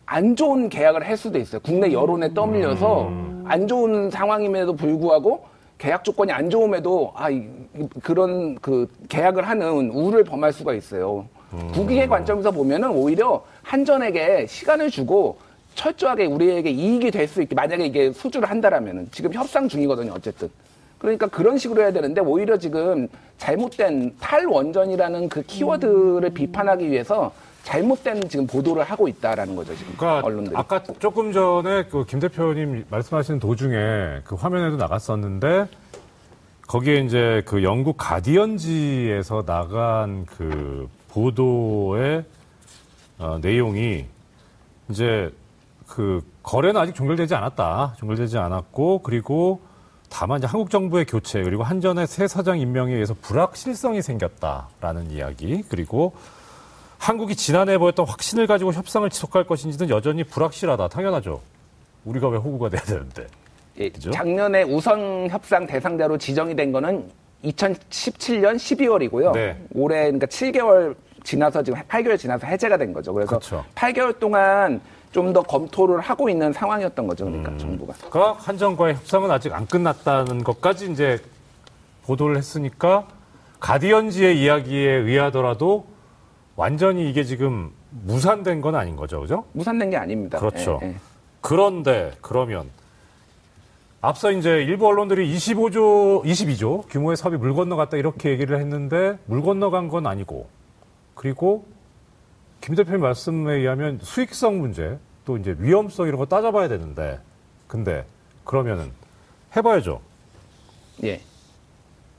[0.06, 1.60] 안 좋은 계약을 할 수도 있어요.
[1.62, 3.10] 국내 여론에 떠밀려서
[3.44, 5.44] 안 좋은 상황임에도 불구하고
[5.78, 11.26] 계약 조건이 안 좋음에도 아 이- 이- 그런 그 계약을 하는 우를 범할 수가 있어요.
[11.74, 15.36] 국익의 관점에서 보면은 오히려 한전에게 시간을 주고
[15.74, 20.12] 철저하게 우리에게 이익이 될 수 있게 만약에 이게 수주를 한다라면은 지금 협상 중이거든요.
[20.14, 20.50] 어쨌든.
[20.98, 27.32] 그러니까 그런 식으로 해야 되는데 오히려 지금 잘못된 탈원전이라는 그 키워드를 비판하기 위해서
[27.62, 30.56] 잘못된 지금 보도를 하고 있다라는 거죠 지금 그러니까 언론들이.
[30.56, 35.68] 아까 조금 전에 그 김 대표님 말씀하시는 도중에 그 화면에도 나갔었는데
[36.66, 42.24] 거기에 이제 그 영국 가디언지에서 나간 그 보도의
[43.18, 44.06] 어, 내용이
[44.90, 45.30] 이제
[45.86, 47.94] 그 거래는 아직 종결되지 않았다.
[47.98, 49.60] 종결되지 않았고 그리고
[50.08, 56.14] 다만 이제 한국 정부의 교체 그리고 한전의 새 사장 임명에 의해서 불확실성이 생겼다라는 이야기 그리고
[57.02, 60.86] 한국이 지난해 보였던 확신을 가지고 협상을 지속할 것인지는 여전히 불확실하다.
[60.86, 61.40] 당연하죠.
[62.04, 63.26] 우리가 왜 호구가 돼야 되는데.
[63.78, 64.12] 예, 그죠?
[64.12, 67.10] 작년에 우선 협상 대상자로 지정이 된 거는
[67.44, 69.32] 2017년 12월이고요.
[69.32, 69.60] 네.
[69.74, 73.12] 올해 그러니까 7개월 지나서 지금 8개월 지나서 해제가 된 거죠.
[73.12, 73.64] 그래서 그쵸.
[73.74, 77.24] 8개월 동안 좀 더 검토를 하고 있는 상황이었던 거죠.
[77.24, 77.58] 그러니까 음.
[77.58, 77.94] 정부가.
[78.10, 81.18] 그러니까 한전과의 협상은 아직 안 끝났다는 것까지 이제
[82.04, 83.08] 보도를 했으니까
[83.58, 85.91] 가디언지의 이야기에 의하더라도
[86.56, 89.20] 완전히 이게 지금 무산된 건 아닌 거죠.
[89.20, 89.44] 그죠?
[89.52, 90.38] 무산된 게 아닙니다.
[90.38, 90.80] 그렇죠.
[90.82, 90.96] 예, 예.
[91.40, 92.70] 그런데 그러면
[94.00, 99.88] 앞서 이제 일부 언론들이 25조, 22조 규모의 사업이 물 건너갔다 이렇게 얘기를 했는데 물 건너간
[99.88, 100.48] 건 아니고
[101.14, 101.64] 그리고
[102.60, 107.20] 김 대표님 말씀에 의하면 수익성 문제 또 이제 위험성 이런 거 따져봐야 되는데
[107.66, 108.04] 근데
[108.44, 108.90] 그러면은
[109.56, 110.00] 해봐야죠.
[111.04, 111.20] 예.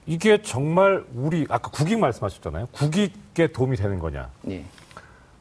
[0.06, 2.68] 이게 정말 우리 아까 국익 말씀하셨잖아요.
[2.72, 4.30] 국익에 도움이 되는 거냐?
[4.50, 4.64] 예.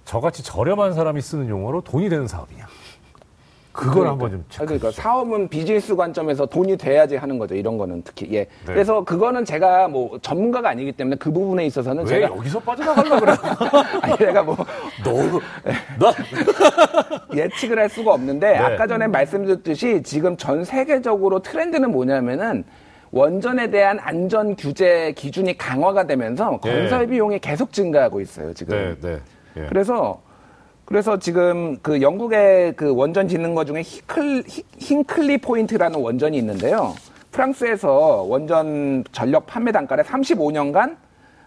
[0.05, 2.67] 저같이 저렴한 사람이 쓰는 용어로 돈이 되는 사업이냐?
[3.73, 5.03] 그걸 한번 좀 아, 체크해 그러니까 주시죠.
[5.03, 7.55] 사업은 비즈니스 관점에서 돈이 돼야지 하는 거죠.
[7.55, 8.29] 이런 거는 특히.
[8.29, 8.39] 네.
[8.41, 8.47] 예.
[8.67, 13.33] 그래서 그거는 제가 뭐 전문가가 아니기 때문에 그 부분에 있어서는 왜 제가 여기서 빠져나가려고 그래?
[14.03, 14.57] 아니 내가 뭐
[15.03, 15.41] 너,
[15.99, 16.13] 나,
[17.35, 18.59] 예측을 할 수가 없는데 네.
[18.59, 22.65] 아까 전에 말씀드렸듯이 지금 전 세계적으로 트렌드는 뭐냐면은
[23.13, 26.71] 원전에 대한 안전 규제 기준이 강화가 되면서 예.
[26.71, 28.97] 건설 비용이 계속 증가하고 있어요, 지금.
[29.01, 29.19] 네, 네.
[29.63, 29.67] 예.
[29.69, 30.21] 그래서
[30.87, 36.95] 그래서 지금 그 영국의 그 원전 짓는 것 중에 히클, 히- 힌클리 포인트라는 원전이 있는데요.
[37.31, 40.97] 프랑스에서 원전 전력 판매 단가를 35년간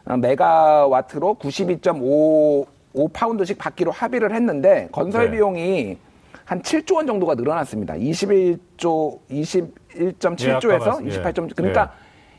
[0.06, 2.66] 어, 메가와트로 92.5
[3.12, 5.32] 파운드씩 받기로 합의를 했는데 건설 네.
[5.32, 5.98] 비용이
[6.46, 7.96] 한 7조 원 정도가 늘어났습니다.
[7.96, 11.10] 21조 예, 21.7조에서 아까 말씀- 예.
[11.22, 11.92] 28점 그러니까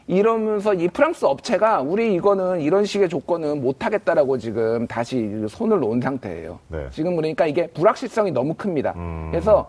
[0.06, 6.00] 이러면서 이 프랑스 업체가 우리 이거는 이런 식의 조건은 못 하겠다라고 지금 다시 손을 놓은
[6.00, 6.60] 상태예요.
[6.68, 6.86] 네.
[6.92, 8.92] 지금 그러니까 이게 불확실성이 너무 큽니다.
[8.96, 9.28] 음.
[9.32, 9.68] 그래서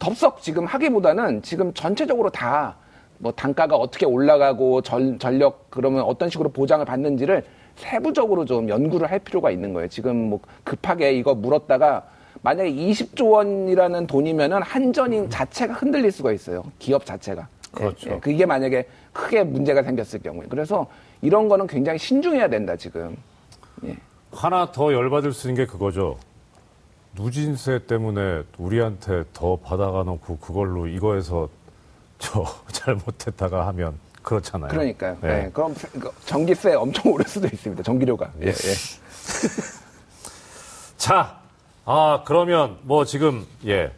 [0.00, 2.76] 덥석 지금 하기보다는 지금 전체적으로 다
[3.20, 7.42] 뭐 단가가 어떻게 올라가고 전, 전력 그러면 어떤 식으로 보장을 받는지를
[7.74, 9.88] 세부적으로 좀 연구를 할 필요가 있는 거예요.
[9.88, 12.04] 지금 뭐 급하게 이거 물었다가
[12.42, 16.64] 만약에 20조 원이라는 돈이면은 한전인 자체가 흔들릴 수가 있어요.
[16.78, 17.48] 기업 자체가.
[17.72, 18.10] 그렇죠.
[18.10, 18.18] 예, 예.
[18.20, 20.46] 그게 만약에 크게 문제가 생겼을 경우에.
[20.48, 20.86] 그래서
[21.20, 23.16] 이런 거는 굉장히 신중해야 된다, 지금.
[24.30, 26.18] 하나 더 열받을 수 있는 게 그거죠.
[27.14, 31.48] 누진세 때문에 우리한테 더 받아가 놓고 그걸로 이거에서
[32.18, 34.68] 저 잘못했다가 하면 그렇잖아요.
[34.70, 35.16] 그러니까요.
[35.22, 35.44] 네.
[35.46, 37.82] 예, 그럼 세- 그 전기세 엄청 오를 수도 있습니다.
[37.82, 38.30] 전기료가.
[38.42, 38.52] 예, 예.
[40.96, 41.38] 자,
[41.90, 43.90] 아, 그러면 뭐 지금, 예,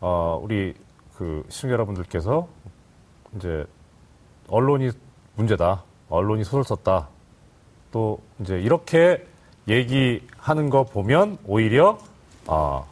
[0.00, 0.72] 어, 우리
[1.16, 2.46] 그 시청자 여러분들께서
[3.34, 3.66] 이제
[4.46, 4.92] 언론이
[5.34, 5.82] 문제다.
[6.08, 7.08] 언론이 소설 썼다.
[7.90, 9.26] 또 이제 이렇게
[9.66, 11.98] 얘기하는 거 보면 오히려,
[12.46, 12.84] 아,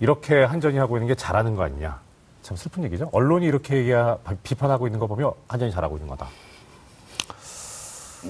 [0.00, 2.00] 이렇게 한전이 하고 있는 게 잘하는 거 아니냐.
[2.42, 3.10] 참 슬픈 얘기죠.
[3.12, 6.26] 언론이 이렇게 얘기하, 비판하고 있는 거 보면 한전이 잘하고 있는 거다.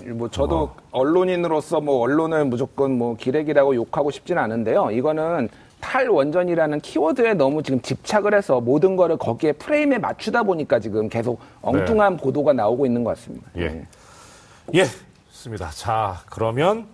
[0.06, 4.90] 뭐 저도 언론인으로서 뭐 언론을 무조건 뭐 기레기라고 욕하고 싶지는 않은데요.
[4.90, 5.48] 이거는
[5.80, 12.16] 탈원전이라는 키워드에 너무 지금 집착을 해서 모든 거를 거기에 프레임에 맞추다 보니까 지금 계속 엉뚱한
[12.16, 13.46] 보도가 나오고 있는 것 같습니다.
[13.56, 13.86] 예.
[14.74, 14.84] 예,
[15.30, 15.70] 좋습니다.
[15.70, 16.86] 자, 그러면,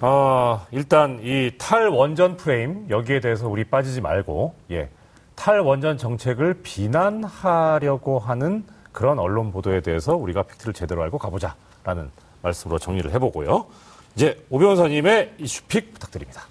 [0.00, 4.88] 어, 일단 이 탈원전 프레임, 여기에 대해서 우리 빠지지 말고, 예,
[5.36, 12.10] 탈원전 정책을 비난하려고 하는 그런 언론 보도에 대해서 우리가 팩트를 제대로 알고 가보자 라는
[12.42, 13.66] 말씀으로 정리를 해보고요.
[14.14, 16.42] 이제 오 변호사님의 이슈픽 부탁드립니다.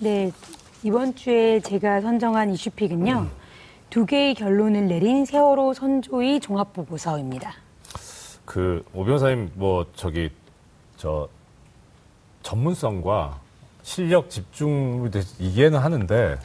[0.00, 0.30] 네,
[0.82, 3.28] 이번 주에 제가 선정한 이슈픽은요.
[3.90, 7.54] 두 개의 결론을 내린 세월호 선조의 종합보고서입니다.
[8.44, 10.30] 그, 오 변호사님, 뭐, 저기,
[10.96, 11.28] 저,
[12.42, 13.40] 전문성과
[13.82, 16.38] 실력 집중, 이해는 하는데,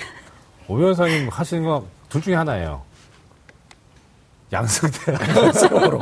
[0.67, 2.81] 오 변호사님 하시는 건 둘 중에 하나예요.
[4.51, 5.15] 양승태
[5.53, 5.99] 세월호.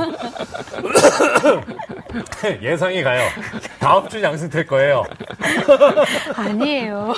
[2.62, 3.22] 예상이 가요.
[3.80, 5.04] 다음 주 양승태일 거예요.
[6.36, 7.14] 아니에요.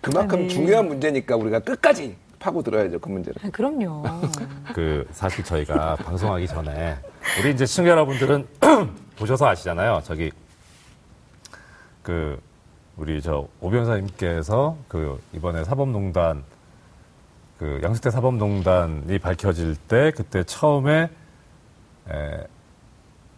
[0.00, 0.48] 그만큼 네.
[0.48, 3.40] 중요한 문제니까 우리가 끝까지 파고 들어야죠 그 문제를.
[3.44, 4.02] 아, 그럼요.
[4.74, 6.96] 그, 사실 저희가 방송하기 전에,
[7.40, 8.46] 우리 이제 시청자 여러분들은
[9.16, 10.02] 보셔서 아시잖아요.
[10.04, 10.32] 저기,
[12.02, 12.40] 그,
[12.96, 16.42] 우리 저, 오 변호사님께서 그, 이번에 사법농단,
[17.62, 21.08] 그, 양승태 사법농단이 밝혀질 때, 그때 처음에,
[22.10, 22.46] 에,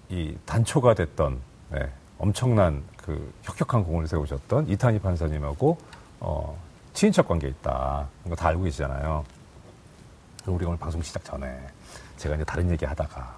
[0.08, 1.38] 이 단초가 됐던,
[1.74, 5.76] 예, 엄청난 그 혁혁한 공을 세우셨던 이탄희 판사님하고,
[6.20, 6.58] 어,
[6.94, 8.08] 친인척 관계에 있다.
[8.24, 9.26] 이거 다 알고 계시잖아요.
[10.46, 11.60] 우리 오늘 방송 시작 전에
[12.16, 13.36] 제가 이제 다른 얘기 하다가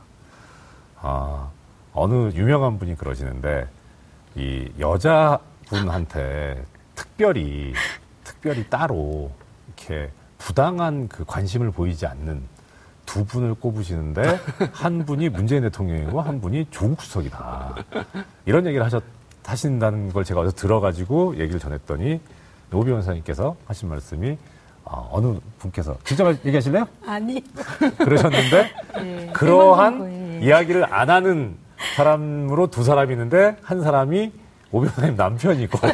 [1.01, 1.51] 아
[1.94, 3.66] 어느 유명한 분이 그러시는데
[4.37, 7.75] 이 여자분한테 특별히
[8.22, 9.33] 특별히 따로
[9.66, 12.42] 이렇게 부당한 그 관심을 보이지 않는
[13.05, 14.40] 두 분을 꼽으시는데
[14.72, 17.75] 한 분이 문재인 대통령이고 한 분이 조국 수석이다
[18.46, 19.03] 이런 얘기를 하셨
[19.44, 22.20] 하신다는 걸 제가 어디서 들어가지고 얘기를 전했더니
[22.70, 24.37] 노 변호사님께서 하신 말씀이
[24.85, 26.87] 아, 어느 분께서 직접 얘기하실래요?
[27.07, 27.42] 아니.
[27.99, 28.70] 그러셨는데
[29.03, 30.40] 네, 그러한 거예요.
[30.44, 31.57] 이야기를 안 하는
[31.96, 34.33] 사람으로 두 사람이 있는데 한 사람이
[34.72, 35.79] 오 변호사님 남편이고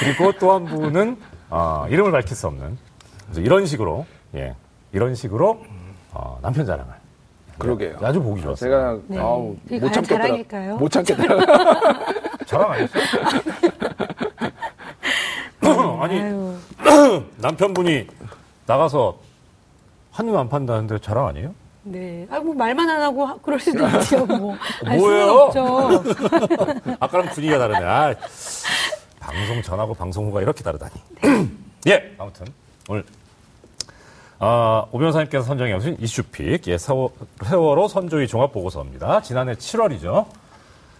[0.00, 1.16] 그리고 또 한 분은
[1.50, 2.78] 아, 이름을 밝힐 수 없는
[3.36, 4.54] 이런 식으로 예
[4.92, 5.62] 이런 식으로
[6.12, 6.92] 어, 남편 자랑을
[7.58, 7.96] 그러게요.
[8.00, 8.70] 아주 보기 좋았어요.
[8.70, 9.18] 제가 네.
[9.18, 10.22] 아우 그게 못 참겠더라.
[10.24, 10.76] 자랑일까요?
[10.76, 11.44] 못 참겠더라.
[12.46, 13.02] 자랑 아니었어요?
[16.00, 16.20] 아니.
[17.36, 18.06] 남편분이
[18.66, 19.18] 나가서
[20.12, 21.54] 한눈 안 판다는데 자랑 아니에요?
[21.82, 22.26] 네.
[22.30, 24.54] 아, 뭐 말만 안 하고 하- 그럴 수도 있죠, 뭐.
[24.84, 25.50] 알 뭐예요?
[27.00, 27.84] 아까랑 분위기가 다르네.
[27.84, 28.14] 아,
[29.30, 30.92] 방송 전하고 방송 후가 이렇게 다르다니.
[31.86, 32.46] 예, 아무튼
[32.88, 33.04] 오늘
[34.40, 37.10] 아, 오 변호사님께서 선정해 오신 이슈픽 예, 세월,
[37.44, 39.22] 세월호 선조위 종합 보고서입니다.
[39.22, 40.26] 지난해 7월이죠.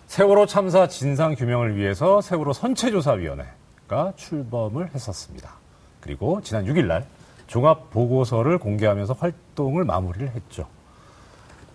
[0.07, 5.55] 세월호 참사 진상 규명을 위해서 세월호 선체조사위원회가 출범을 했었습니다.
[6.01, 7.07] 그리고 지난 6일 날
[7.47, 10.67] 종합 보고서를 공개하면서 활동을 마무리를 했죠.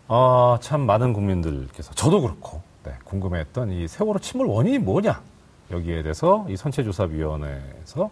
[0.07, 5.19] 아, 참 많은 국민들께서 저도 그렇고 네, 궁금해했던 이 세월호 침몰 원인이 뭐냐
[5.71, 8.10] 여기에 대해서 이 선체조사위원회에서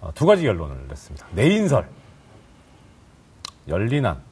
[0.00, 1.26] 어, 두 가지 결론을 냈습니다.
[1.32, 1.88] 내인설,
[3.68, 4.22] 열린한.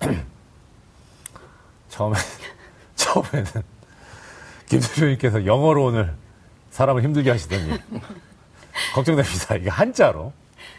[1.88, 2.16] 처음에
[2.96, 3.62] 처음에는
[4.66, 6.14] 김 대표님께서 영어로 오늘
[6.70, 7.78] 사람을 힘들게 하시더니
[8.94, 9.56] 걱정됩니다.
[9.56, 10.32] 이게 한자로.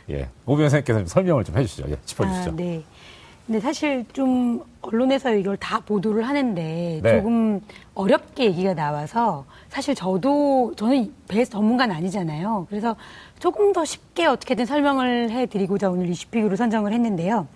[0.10, 0.30] 예.
[0.46, 1.89] 오비원 선생님께서 좀 설명을 좀 해주시죠.
[1.89, 2.50] 예, 짚어주시죠.
[2.52, 2.84] 아, 네.
[3.47, 7.17] 근데 사실 좀 언론에서 이걸 다 보도를 하는데 네.
[7.17, 7.62] 조금
[7.95, 12.67] 어렵게 얘기가 나와서 사실 저도 저는 배 전문가는 아니잖아요.
[12.69, 12.97] 그래서
[13.39, 17.47] 조금 더 쉽게 어떻게든 설명을 해드리고자 오늘 이슈픽으로 선정을 했는데요.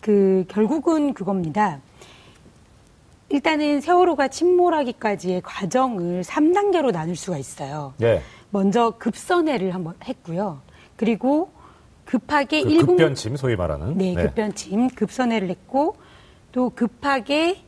[0.00, 1.80] 그 결국은 그겁니다.
[3.28, 7.94] 일단은 세월호가 침몰하기까지의 과정을 3단계로 나눌 수가 있어요.
[8.00, 8.22] 예.
[8.50, 10.60] 먼저 급선회를 한번 했고요.
[10.94, 11.50] 그리고
[12.06, 13.98] 급하게 그 일본 급변침 소위 말하는.
[13.98, 15.96] 네, 급변침 급선회를 했고
[16.52, 17.58] 또 급하게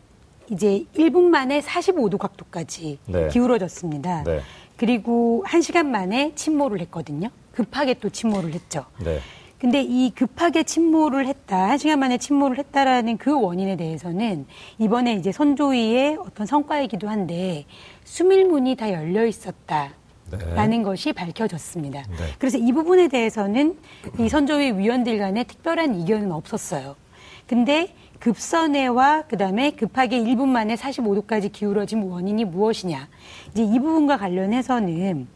[0.51, 3.29] 이제 1분 만에 45도 각도까지 네.
[3.29, 4.25] 기울어졌습니다.
[4.25, 4.41] 네.
[4.77, 7.29] 그리고 1시간 만에 침몰을 했거든요.
[7.53, 8.87] 급하게 또 침몰을 했죠.
[9.05, 9.19] 네.
[9.59, 14.47] 근데 이 급하게 침몰을 했다, 한 시간 만에 침몰을 했다라는 그 원인에 대해서는
[14.79, 17.67] 이번에 이제 선조위의 어떤 성과이기도 한데
[18.05, 19.98] 수밀문이 다 열려 있었다.
[20.31, 22.03] 라는 것이 밝혀졌습니다.
[22.03, 22.17] 네.
[22.39, 23.79] 그래서 이 부분에 대해서는
[24.19, 26.97] 이 선조위 위원들 간에 특별한 이견은 없었어요.
[27.47, 33.09] 근데 급선회와 그다음에 급하게 1분 만에 45도까지 기울어진 원인이 무엇이냐.
[33.53, 35.29] 이제 이 부분과 관련해서는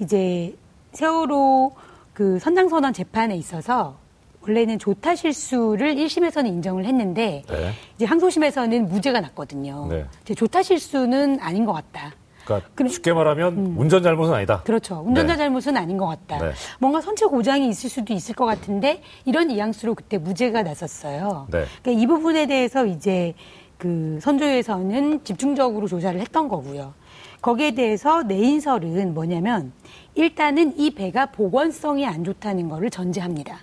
[0.00, 0.56] 이제
[0.92, 1.72] 세월호
[2.14, 3.98] 그 선장선언 재판에 있어서
[4.42, 7.72] 원래는 조타 실수를 1심에서는 인정을 했는데 네.
[7.94, 9.86] 이제 항소심에서는 무죄가 났거든요.
[9.88, 10.04] 네.
[10.22, 12.12] 이제 조타 실수는 아닌 것 같다.
[12.44, 14.62] 그러니까 그럼- 쉽게 말하면 운전 잘못은 아니다.
[14.62, 15.02] 그렇죠.
[15.06, 15.38] 운전자 네.
[15.38, 16.38] 잘못은 아닌 것 같다.
[16.38, 16.52] 네.
[16.78, 21.46] 뭔가 선체 고장이 있을 수도 있을 것 같은데 이런 이양수로 그때 무죄가 났었어요.
[21.50, 21.64] 네.
[21.82, 23.34] 그러니까 이 부분에 대해서 이제
[23.78, 26.94] 그 선조에서는 집중적으로 조사를 했던 거고요.
[27.40, 29.72] 거기에 대해서 내인설은 뭐냐면
[30.14, 33.58] 일단은 이 배가 보건성이 안 좋다는 거를 전제합니다.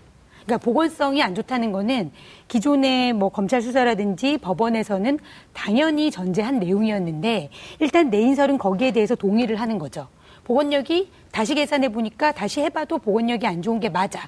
[0.49, 2.11] 그러니까 보건성이 안 좋다는 거는
[2.47, 5.19] 기존의 뭐 검찰 수사라든지 법원에서는
[5.53, 10.07] 당연히 전제한 내용이었는데 일단 내인설은 거기에 대해서 동의를 하는 거죠.
[10.45, 14.27] 보건력이 다시 계산해 보니까 다시 해봐도 보건력이 안 좋은 게 맞아.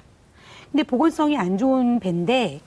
[0.70, 2.60] 근데 보건성이 안 좋은 배인데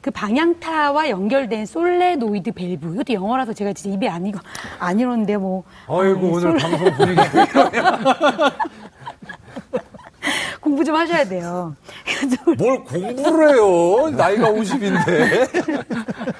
[0.00, 4.38] 그 방향타와 연결된 솔레노이드 밸브 이것도 영어라서 제가 진짜 입이 안 이거
[4.78, 7.20] 안 이러는데 뭐 아이고 아, 오늘 솔- 방송 분위기
[10.60, 11.74] 공부 좀 하셔야 돼요.
[12.58, 14.10] 뭘 공부를 해요?
[14.10, 15.48] 나이가 50인데.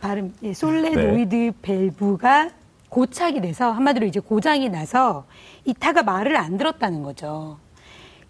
[0.00, 2.50] 발음 예, 솔레노이드 밸브가
[2.88, 5.24] 고착이 돼서 한마디로 이제 고장이 나서
[5.64, 7.58] 이 타가 말을 안 들었다는 거죠.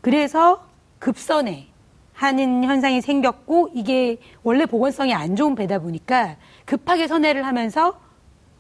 [0.01, 0.67] 그래서
[1.01, 1.67] 급선회
[2.13, 7.99] 하는 현상이 생겼고 이게 원래 보건성이 안 좋은 배다 보니까 급하게 선회를 하면서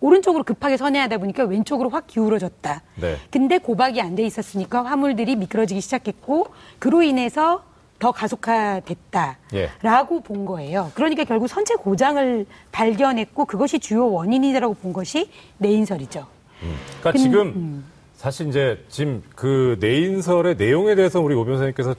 [0.04, 2.82] 오른쪽으로 급하게 선회하다 보니까 왼쪽으로 확 기울어졌다.
[3.00, 3.16] 네.
[3.30, 7.64] 근데 고박이 안 돼 있었으니까 화물들이 미끄러지기 시작했고 그로 인해서
[7.98, 9.38] 더 가속화됐다.
[9.54, 9.70] 예.
[9.80, 10.90] 라고 본 거예요.
[10.94, 16.26] 그러니까 결국 선체 고장을 발견했고 그것이 주요 원인이라고 본 것이 내인설이죠.
[16.60, 17.84] 그러니까 근- 지금 음.
[18.14, 21.94] 사실 이제 지금 그 내인설의 내용에 대해서 우리 오 변호사님께서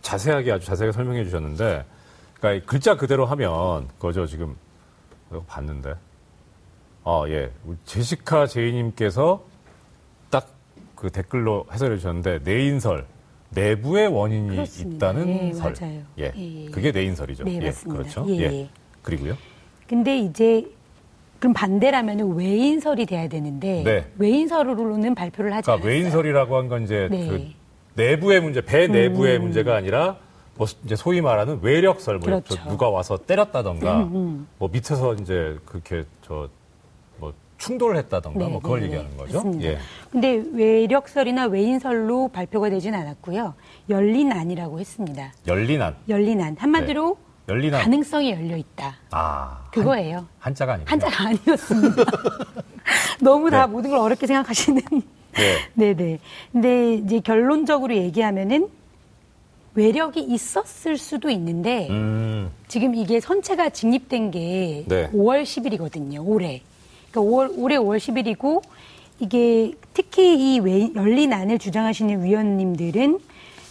[0.00, 1.84] 자세하게 아주 자세하게 설명해 주셨는데,
[2.38, 4.56] 그러니까 이 글자 그대로 하면 그거죠 지금
[5.46, 5.94] 봤는데,
[7.04, 7.50] 아 예,
[7.84, 9.44] 제시카 제이님께서
[10.30, 10.48] 딱
[10.94, 13.04] 그 댓글로 해설해 주셨는데 내인설
[13.50, 15.10] 내부의 원인이 그렇습니다.
[15.10, 16.00] 있다는 예, 설, 맞아요.
[16.18, 16.70] 예, 예, 예.
[16.70, 17.42] 그게 내인설이죠.
[17.44, 18.02] 네, 예, 맞습니다.
[18.02, 18.24] 그렇죠.
[18.28, 18.68] 예, 예, 예.
[19.02, 19.36] 그리고요.
[19.88, 20.64] 근데 이제
[21.40, 24.06] 그럼 반대라면 외인설이 돼야 되는데 네.
[24.16, 25.90] 외인설로는 발표를 하지 그러니까 않았어요.
[25.90, 27.28] 외인설이라고 한 건 이제 네.
[27.28, 27.28] 음.
[27.28, 30.18] 그 내부의 문제, 배 내부의 문제가 아니라
[30.54, 32.54] 뭐 이제 소위 말하는 외력설, 뭐 그렇죠.
[32.54, 36.48] 음, 저 누가 와서 때렸다던가, 뭐 밑에서 이제 그렇게 저뭐
[37.62, 39.16] 충돌을 했다던가, 네, 뭐 그걸 네, 얘기하는 네.
[39.16, 39.36] 거죠.
[39.38, 39.68] 맞습니다.
[39.68, 39.78] 예.
[40.10, 43.54] 근데 외력설이나 외인설로 발표가 되진 않았고요.
[43.88, 45.32] 열린 안이라고 했습니다.
[45.46, 47.16] 열린한, 열린 안 한마디로
[47.48, 47.82] 열린한.
[47.82, 48.96] 가능성이 열려 있다.
[49.12, 50.26] 아 그거예요.
[50.40, 52.04] 한, 자가 아니고 한자가 아니었습니다.
[53.22, 53.72] 너무 다 네.
[53.72, 54.82] 모든 걸 어렵게 생각하시는.
[55.34, 55.94] 네.
[55.94, 56.18] 네네.
[56.52, 58.68] 근데 이제 결론적으로 얘기하면은
[59.74, 65.08] 외력이 있었을 수도 있는데 음, 지금 이게 선체가 직립된 게 네.
[65.10, 66.26] 5월 10일이거든요.
[66.26, 66.62] 올해.
[67.12, 68.62] 그러니까 5월, 올해 5월 10일이고
[69.20, 73.20] 이게 특히 이 외- 열린 안을 주장하시는 위원님들은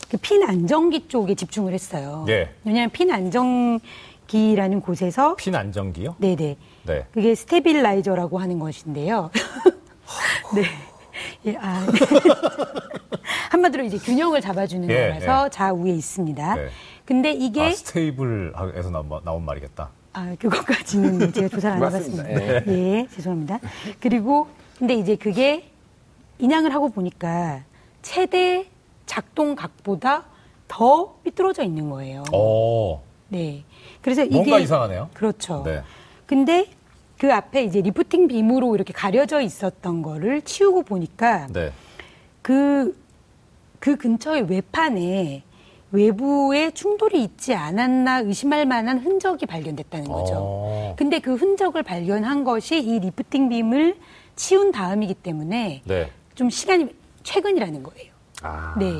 [0.09, 2.23] 그 fin 안정기 쪽에 집중을 했어요.
[2.27, 2.49] 네.
[2.63, 6.15] 왜냐하면 fin 안정기라는 곳에서 fin 안정기요?
[6.19, 6.57] 네네.
[6.83, 7.05] 네.
[7.11, 9.31] 그게 stabilizer라고 하는 것인데요.
[10.55, 10.63] 네.
[11.45, 11.85] 예, 아.
[13.51, 15.49] 한마디로 이제 균형을 잡아주는 예, 거라서 예.
[15.49, 16.55] 좌우에 있습니다.
[16.55, 16.67] 네.
[17.05, 19.89] 근데 이게 아, stable에서 나온, 나온 말이겠다.
[20.13, 21.91] 아, 그것까지는 제가 조사를 안.
[21.93, 22.67] 해봤습니다.
[22.67, 23.59] 예, 죄송합니다.
[23.99, 24.47] 그리고,
[24.77, 25.69] 근데 이제 그게
[26.39, 27.63] 인양을 하고 보니까
[28.01, 28.65] 최대
[29.05, 30.25] 작동각보다
[30.67, 32.23] 더 삐뚤어져 있는 거예요.
[32.33, 33.63] 어, 네.
[34.01, 34.35] 그래서 이게.
[34.35, 35.09] 뭔가 이상하네요.
[35.13, 35.63] 그렇죠.
[35.65, 35.81] 네.
[36.25, 36.67] 근데
[37.19, 41.71] 그 앞에 이제 lifting beam으로 이렇게 가려져 있었던 거를 치우고 보니까 네.
[42.41, 42.97] 그,
[43.79, 45.43] 그 근처의 외판에
[45.91, 50.33] 외부에 충돌이 있지 않았나 의심할 만한 흔적이 발견됐다는 거죠.
[50.37, 50.95] 어.
[50.97, 53.97] 근데 그 흔적을 발견한 것이 이 lifting beam을
[54.35, 56.11] 치운 다음이기 때문에 네.
[56.35, 56.87] 좀 시간이
[57.23, 58.11] 최근이라는 거예요.
[58.41, 58.75] 아.
[58.79, 58.91] 네.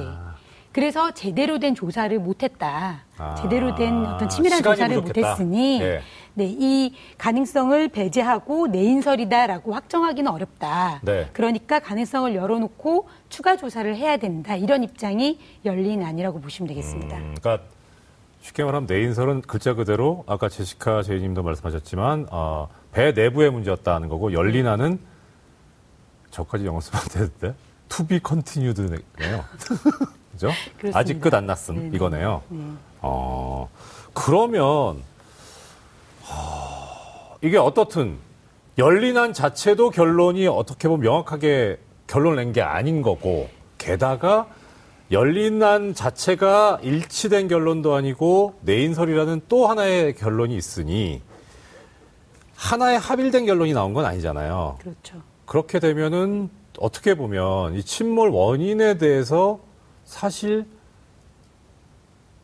[0.72, 3.04] 그래서 제대로 된 조사를 못했다.
[3.18, 3.36] 아.
[3.36, 5.02] 제대로 된 어떤 치밀한 조사를.
[5.02, 6.02] 못했으니, 예.
[6.34, 11.02] 네, 이 가능성을 배제하고 내인설이다라고 확정하기는 어렵다.
[11.04, 11.30] 네.
[11.34, 14.56] 그러니까 가능성을 열어놓고 추가 조사를 해야 된다.
[14.56, 17.18] 이런 입장이 열린 아니라고 보시면 되겠습니다.
[17.18, 17.66] 음, 그러니까
[18.40, 25.00] 쉽게 말하면 내인설은 글자 그대로 아까 제시카 제이님도 말씀하셨지만 어, 배 내부의 문제였다는 거고 열리나는
[26.32, 27.56] 저까지 영어 쓰면 안 되는데
[27.90, 29.44] to be continued네요.
[30.32, 30.48] 그죠?
[30.78, 31.00] 그렇습니다.
[31.00, 31.96] 아직 끝 안 났음 네네.
[31.96, 32.42] 이거네요.
[32.50, 32.64] 네.
[33.02, 33.70] 어,
[34.14, 35.02] 그러면
[36.24, 38.18] 하, 이게 어떻든
[38.78, 44.48] 열린한 자체도 결론이 어떻게 보면 명확하게 결론 낸 게 아닌 거고 게다가
[45.12, 51.22] 열린한 자체가 일치된 결론도 아니고 내인설이라는 또 하나의 결론이 있으니
[52.56, 54.78] 하나의 합일된 결론이 나온 건 아니잖아요.
[54.80, 55.22] 그렇죠.
[55.46, 59.60] 그렇게 되면은 어떻게 보면 이 침몰 원인에 대해서
[60.12, 60.66] 사실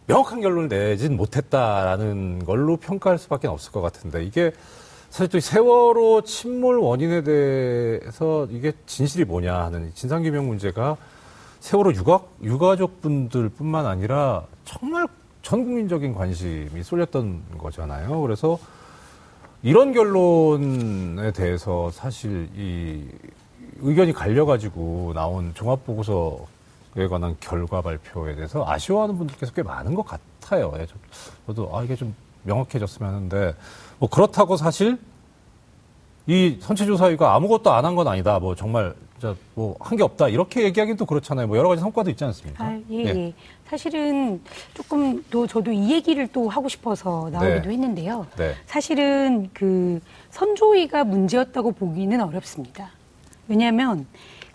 [0.06, 4.54] 명확한 결론을 내진 못했다라는 걸로 평가할 수밖에 없을 것 같은데 이게
[5.10, 10.96] 사실 또이 세월호 침몰 원인에 대해서 이게 진실이 뭐냐 하는 이 진상규명 문제가
[11.60, 15.06] 세월호 유가, 유가족분들 뿐만 아니라 정말
[15.42, 18.22] 전 국민적인 관심이 쏠렸던 거잖아요.
[18.22, 18.58] 그래서
[19.62, 23.10] 이런 결론에 대해서 사실 이
[23.82, 26.57] 의견이 갈려가지고 나온 종합보고서에
[27.06, 30.74] 관한 결과 발표에 대해서 아쉬워하는 분들께서 꽤 많은 것 같아요.
[30.80, 30.96] 예, 저-
[31.46, 33.54] 저도 아 이게 좀 명확해졌으면 하는데
[34.00, 34.98] 뭐 그렇다고 사실
[36.26, 38.40] 이 선체조사위가 아무것도 안 한 건 아니다.
[38.40, 38.96] 뭐 정말
[39.56, 41.48] 뭐한 게 없다 이렇게 얘기하기는 또 그렇잖아요.
[41.48, 42.64] 뭐 여러 가지 성과도 있지 않습니까?
[42.64, 43.34] 아, 예, 예.
[43.68, 44.42] 사실은
[44.74, 47.74] 조금 또 저도 이 얘기를 또 하고 싶어서 나오기도 네.
[47.74, 48.28] 했는데요.
[48.38, 48.54] 네.
[48.68, 50.00] 사실은 그
[50.32, 52.92] 선조위가 문제였다고 보기는 어렵습니다.
[53.48, 54.06] 왜냐하면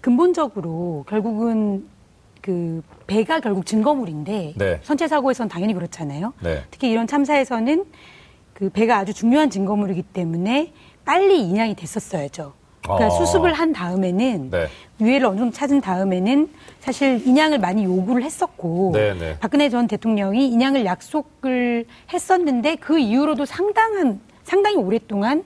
[0.01, 1.89] 근본적으로 결국은
[2.43, 4.81] 그 배가 결국 증거물인데 네.
[4.83, 6.35] 선체 사고에선 당연히 그렇잖아요.
[6.43, 6.65] 네.
[6.71, 7.85] 특히 이런 참사에서는
[8.53, 10.73] 그 배가 아주 중요한 증거물이기 때문에
[11.05, 12.53] 빨리 인양이 됐었어야죠.
[12.83, 13.11] 그러니까 아.
[13.11, 14.67] 수습을 한 다음에는 네.
[15.01, 16.51] 유해를 어느 정도 찾은 다음에는
[16.81, 19.37] 사실 인양을 많이 요구를 했었고 네, 네.
[19.39, 25.45] 박근혜 전 대통령이 인양을 약속을 했었는데 그 이후로도 상당한 상당히 오랫동안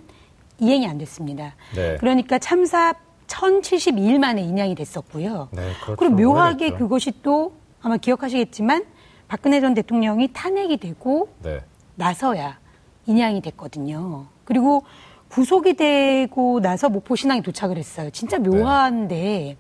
[0.59, 1.55] 이행이 안 됐습니다.
[1.75, 1.99] 네.
[2.01, 2.95] 그러니까 참사
[3.37, 5.49] 1072일 만에 인양이 됐었고요.
[5.53, 5.97] 네, 그렇죠.
[5.97, 6.79] 그리고 묘하게 오래됐죠.
[6.79, 8.85] 그것이 또 아마 기억하시겠지만
[9.29, 11.61] 박근혜 전 대통령이 탄핵이 되고 네.
[11.97, 12.59] 나서야
[13.07, 14.27] 인양이 됐거든요.
[14.45, 14.85] 그리고
[15.29, 18.11] 구속이 되고 나서 목포 신항에 도착을 했어요.
[18.11, 19.57] 진짜 묘한데.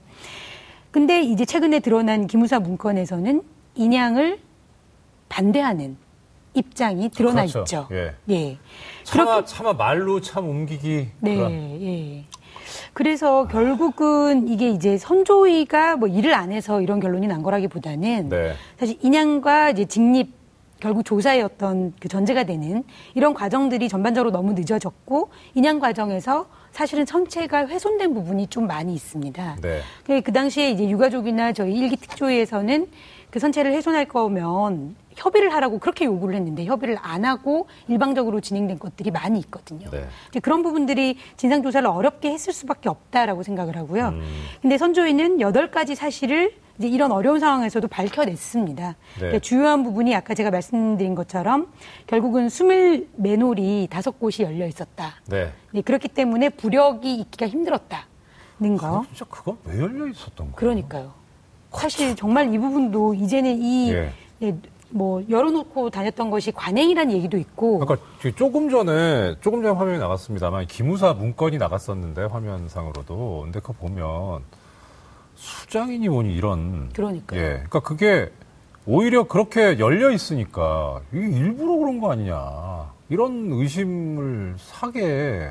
[0.90, 3.42] 근데 이제 최근에 드러난 기무사 문건에서는
[3.74, 4.38] 인양을
[5.28, 5.98] 반대하는
[6.54, 7.60] 입장이 드러나 그렇죠.
[7.60, 7.88] 있죠.
[7.92, 8.14] 예.
[8.30, 8.58] 예.
[9.04, 12.24] 차마 차마 말로 참 옮기기 네, 그런 예.
[12.92, 18.54] 그래서 결국은 이게 이제 선조위가 뭐 일을 안 해서 이런 결론이 난 거라기보다는 네.
[18.78, 20.34] 사실 인양과 이제 직립
[20.80, 27.68] 결국 조사의 어떤 그 전제가 되는 이런 과정들이 전반적으로 너무 늦어졌고 인양 과정에서 사실은 선체가
[27.68, 29.56] 훼손된 부분이 좀 많이 있습니다.
[29.62, 29.80] 네.
[30.04, 32.88] 그, 그 당시에 이제 유가족이나 저희 일기 특조위에서는
[33.36, 39.10] 그 선체를 훼손할 거면 협의를 하라고 그렇게 요구를 했는데 협의를 안 하고 일방적으로 진행된 것들이
[39.10, 39.90] 많이 있거든요.
[39.90, 40.06] 네.
[40.30, 44.08] 이제 그런 부분들이 진상 조사를 어렵게 했을 수밖에 없다라고 생각을 하고요.
[44.08, 44.22] 음.
[44.62, 48.96] 근데 선조위는 여덟 가지 사실을 이제 이런 어려운 상황에서도 밝혀냈습니다.
[49.16, 51.70] 그러니까 주요한 부분이 아까 제가 말씀드린 것처럼
[52.06, 55.12] 결국은 숨을 매놀이 다섯 곳이 열려 있었다.
[55.26, 55.52] 네.
[55.72, 58.06] 네, 그렇기 때문에 부력이 있기가 힘들었다
[58.58, 59.04] 는 거.
[59.08, 60.56] 진짜 그건 왜 열려 있었던 거예요?
[60.56, 61.25] 그러니까요.
[61.72, 64.12] 사실 정말 이 부분도 이제는 이, 예.
[64.38, 64.56] 네,
[64.90, 67.80] 뭐, 열어놓고 다녔던 것이 관행이라는 얘기도 있고.
[67.80, 68.06] 그러니까
[68.36, 74.42] 조금 전에 조금 전에 화면이 나갔습니다만 기무사 문건이 나갔었는데 화면상으로도 근데 그거 보면
[75.34, 77.38] 수장이니 뭐니 이런 그러니까요.
[77.40, 78.30] 예 그러니까 그게
[78.86, 85.50] 오히려 그렇게 열려 있으니까 이게 일부러 그런 거 아니냐 이런 의심을 사게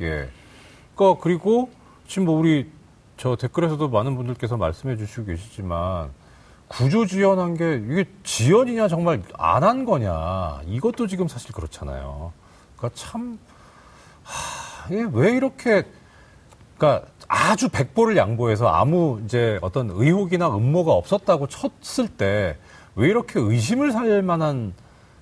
[0.00, 0.28] 예
[0.94, 1.68] 그러니까 그리고
[2.06, 2.70] 지금 뭐 우리
[3.16, 6.10] 저 댓글에서도 많은 분들께서 말씀해 주시고 계시지만
[6.68, 12.32] 구조 지연한 게 이게 지연이냐 정말 안 한 거냐 이것도 지금 사실 그렇잖아요.
[12.76, 13.38] 그러니까 참
[14.22, 15.84] 하, 이게 왜 이렇게
[16.76, 22.56] 그러니까 아주 백보를 양보해서 아무 이제 어떤 의혹이나 음모가 없었다고 쳤을 때
[22.98, 24.72] 왜 이렇게 의심을 살 만한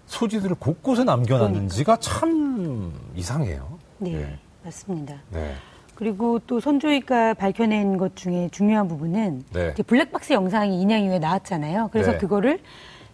[0.06, 3.78] 소지들을 곳곳에 남겨놨는지가 참 이상해요.
[3.98, 4.38] 네, 예.
[4.64, 5.16] 맞습니다.
[5.30, 5.56] 네.
[5.94, 9.74] 그리고 또 선조위가 밝혀낸 것 중에 중요한 부분은 네.
[9.74, 11.90] 블랙박스 영상이 2년 이후에 나왔잖아요.
[11.92, 12.18] 그래서 네.
[12.18, 12.58] 그거를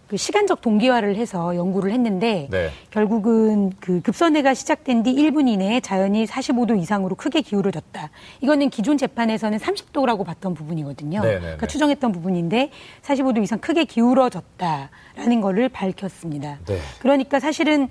[0.07, 2.69] 그 시간적 동기화를 해서 연구를 했는데 네.
[2.89, 8.09] 결국은 그 급선회가 시작된 뒤 1분 이내에 자연이 45도 이상으로 크게 기울어졌다.
[8.41, 11.21] 이거는 기존 재판에서는 30도라고 봤던 부분이거든요.
[11.21, 11.67] 네, 네, 그러니까 네.
[11.67, 12.71] 추정했던 부분인데
[13.03, 16.57] 45도 이상 크게 기울어졌다라는 거를 밝혔습니다.
[16.65, 16.77] 네.
[16.99, 17.87] 그러니까 사실은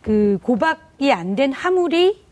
[0.00, 2.27] 그 고박이 안 된 화물이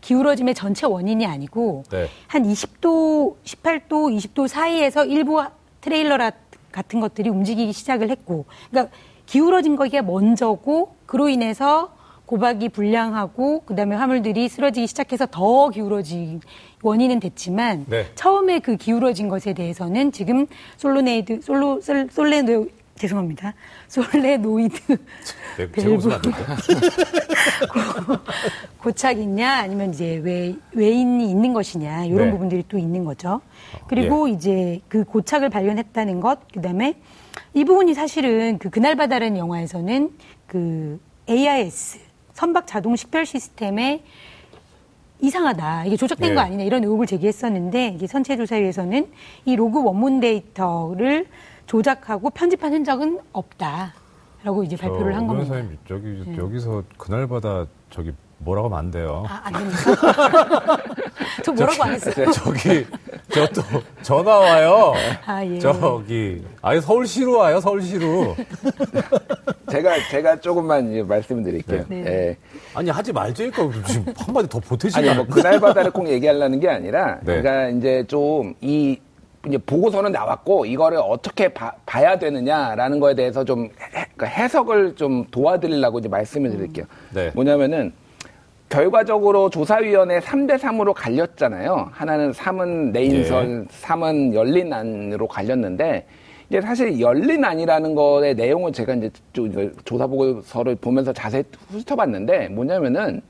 [0.00, 2.06] 기울어짐의 전체 원인이 아니고 네.
[2.26, 5.42] 한 20도, 18도, 20도 사이에서 일부
[5.80, 6.32] 트레일러 라-
[6.72, 8.94] 같은 것들이 움직이기 시작을 했고, 그러니까
[9.26, 11.92] 기울어진 거기가 먼저고 그로 인해서
[12.26, 16.40] 고박이 불량하고 그다음에 화물들이 쓰러지기 시작해서 더 기울어진
[16.82, 18.06] 원인은 됐지만 네.
[18.14, 20.46] 처음에 그 기울어진 것에 대해서는 지금
[20.76, 22.66] 솔로네이드 솔로 솔- 솔레노
[22.98, 23.54] 죄송합니다
[23.88, 24.96] 솔레노이드
[25.58, 26.46] 네, 제가 웃으면 안 될까요?
[28.82, 32.32] 고착이 있냐 아니면 이제 왜 외인이 있는 것이냐 이런 네.
[32.32, 33.40] 부분들이 또 있는 거죠.
[33.88, 36.94] 그리고 이제 그 고착을 발견했다는 것 그다음에
[37.54, 40.10] 이 부분이 사실은 그 그날 바다라는 영화에서는
[40.46, 41.98] 그 AIS
[42.34, 44.02] 선박 자동 식별 시스템에
[45.20, 45.86] 이상하다.
[45.86, 46.34] 이게 조작된 예.
[46.34, 49.08] 거 아니냐 이런 의혹을 제기했었는데 이게 선체조사위에서는
[49.44, 51.26] 이 로그 원문 데이터를
[51.68, 55.54] 조작하고 편집한 흔적은 없다라고 이제 발표를 한저 겁니다.
[55.54, 55.60] 네.
[55.62, 55.78] 변호사님
[56.26, 59.24] 저기 여기서 그날마다 저기 뭐라고 하면 안 돼요.
[59.28, 60.78] 아, 안 됩니까?
[61.44, 62.30] 저 뭐라고 안 했어요?
[62.32, 62.86] 저기
[63.30, 63.62] 저 또
[64.02, 64.92] 전화 와요.
[65.26, 65.58] 아, 예.
[65.58, 68.34] 저기 아예 서울시로 와요 서울시로.
[69.70, 71.84] 제가 제가 조금만 이제 말씀드릴게요.
[71.88, 72.04] 네.
[72.06, 72.36] 예.
[72.74, 74.96] 아니 하지 말자니까 지금 한마디 더 보태지.
[74.96, 77.42] 아니 뭐 그날 바다를 꼭 얘기하려는 게 아니라 네.
[77.42, 78.98] 그러니까 이제 좀 이
[79.46, 81.72] 이제 보고서는 나왔고 이거를 어떻게 봐,
[82.02, 83.70] 야 되느냐라는 거에 대해서 좀 해,
[84.16, 86.86] 그러니까 해석을 좀 도와드리려고 이제 말씀을 드릴게요.
[87.14, 87.30] 네.
[87.34, 87.92] 뭐냐면은
[88.68, 91.88] 결과적으로 조사위원회 3대 3으로 갈렸잖아요.
[91.92, 93.76] 하나는 3은 내인설, 예.
[93.82, 96.06] 3은 열린 안으로 갈렸는데
[96.50, 99.10] 이제 사실 열린 안이라는 거의 내용을 제가 이제
[99.84, 103.22] 조사 보고서를 보면서 자세히 훑어봤는데 뭐냐면은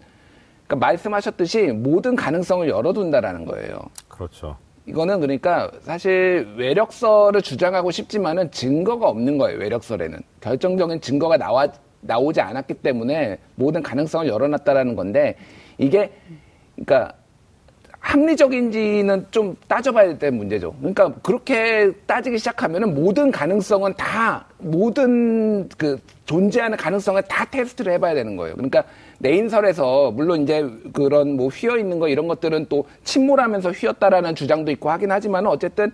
[0.67, 3.79] 그러니까 말씀하셨듯이 모든 가능성을 열어둔다라는 거예요.
[4.09, 4.57] 그렇죠.
[4.89, 9.59] 이거는 그러니까 사실 외력설을 주장하고 싶지만은 증거가 없는 거예요.
[9.59, 11.69] 외력설에는 결정적인 증거가 나와
[12.01, 15.37] 나오지 않았기 때문에 모든 가능성을 열어놨다라는 건데
[15.77, 16.11] 이게
[16.75, 17.13] 그러니까
[18.09, 20.75] 합리적인지는 좀 따져봐야 될 문제죠.
[20.79, 28.35] 그러니까 그렇게 따지기 시작하면은 모든 가능성은 다 모든 그 존재하는 가능성을 다 테스트를 해봐야 되는
[28.37, 28.55] 거예요.
[28.55, 28.85] 그러니까
[29.19, 34.71] 내 인설에서 물론 이제 그런 뭐 휘어 있는 거 이런 것들은 또 침몰하면서 휘었다라는 주장도
[34.73, 35.93] 있고 하긴 하지만 어쨌든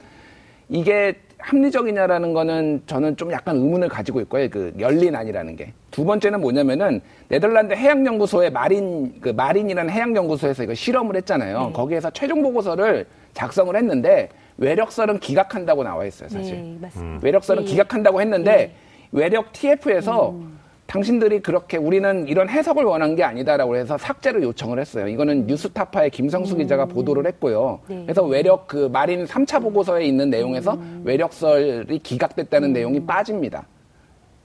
[0.69, 4.49] 이게 합리적이냐라는 거는 저는 좀 약간 의문을 가지고 있고요.
[4.49, 5.73] 그 열린 안이라는 게.
[5.91, 11.73] 두 번째는 뭐냐면은 네덜란드 해양연구소의 마린 그 마린이라는 해양연구소에서 이거 실험을 했잖아요.
[11.75, 16.55] 거기에서 최종 보고서를 작성을 했는데 외력설은 기각한다고 나와 있어요, 사실.
[16.55, 17.27] 네, 맞습니다.
[17.27, 17.67] 외력설은 예.
[17.67, 18.75] 기각한다고 했는데
[19.13, 20.54] 외력 TF에서 음.
[20.99, 25.09] 당신들이 그렇게 우리는 이런 해석을 원한 게 아니다라고 해서 삭제를 요청을 했어요.
[25.09, 27.81] 이거는 뉴스타파의 김성수 기자가 보도를 했고요.
[27.89, 28.03] 네.
[28.05, 33.67] 그래서 외력 그 마린 3차 보고서에 있는 내용에서 외력설이 기각됐다는 내용이 빠집니다.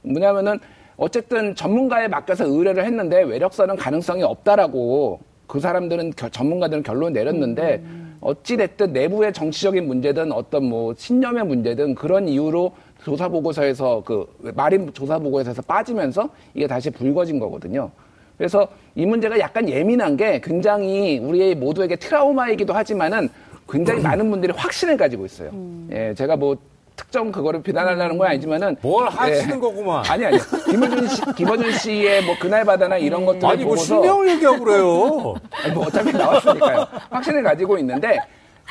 [0.01, 0.57] 뭐냐면은
[0.97, 7.83] 어쨌든 전문가에 맡겨서 의뢰를 했는데 외력설은 가능성이 없다라고 그 사람들은 겨- 전문가들은 결론을 내렸는데
[8.21, 12.73] 어찌 됐든 내부의 정치적인 문제든 어떤 뭐 신념의 문제든 그런 이유로
[13.03, 17.91] 조사 보고서에서 그 마린 조사 보고서에서 빠지면서 이게 다시 불거진 거거든요.
[18.37, 23.29] 그래서 이 문제가 약간 예민한 게 굉장히 우리 모두에게 트라우마이기도 하지만은
[23.67, 25.51] 굉장히 많은 분들이 확신을 가지고 있어요.
[25.91, 26.57] 예, 제가 뭐
[26.95, 29.09] 특정 그거를 비난하려는 건 아니지만은 뭘 예.
[29.09, 30.03] 하시는 거구만.
[30.05, 30.37] 아니 아니
[30.69, 35.35] 김어준 씨 김어준 씨의 뭐 그날 바다나 이런 것들을 아니 뭐 보고서 실명을 얘기하고 그래요.
[35.63, 36.87] 아니, 뭐 어차피 나왔으니까요.
[37.09, 38.19] 확신을 가지고 있는데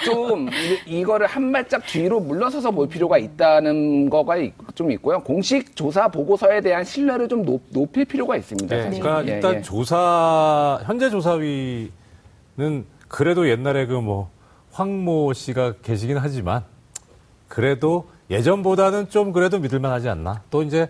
[0.05, 0.49] 좀
[0.87, 5.21] 이, 거를 한 발짝 뒤로 물러서서 볼 필요가 있다는 거가 있- 좀 있고요.
[5.21, 8.75] 공식 조사 보고서에 대한 신뢰를 좀 높, 높일 필요가 있습니다.
[8.75, 8.83] 네.
[9.01, 9.63] 그러니까 예, 일단 예.
[9.63, 11.91] 조사 현재 조사위는
[13.09, 14.31] 그래도 옛날에 그 뭐
[14.73, 16.63] 황모 씨가 계시긴 하지만
[17.49, 20.43] 그래도 예전보다는 좀 그래도 믿을만하지 않나.
[20.51, 20.89] 또 이제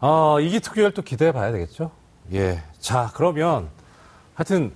[0.00, 1.90] 어, 이기 특위를 또 기대해 봐야 되겠죠.
[2.32, 2.62] 예.
[2.78, 3.68] 자 그러면
[4.34, 4.70] 하여튼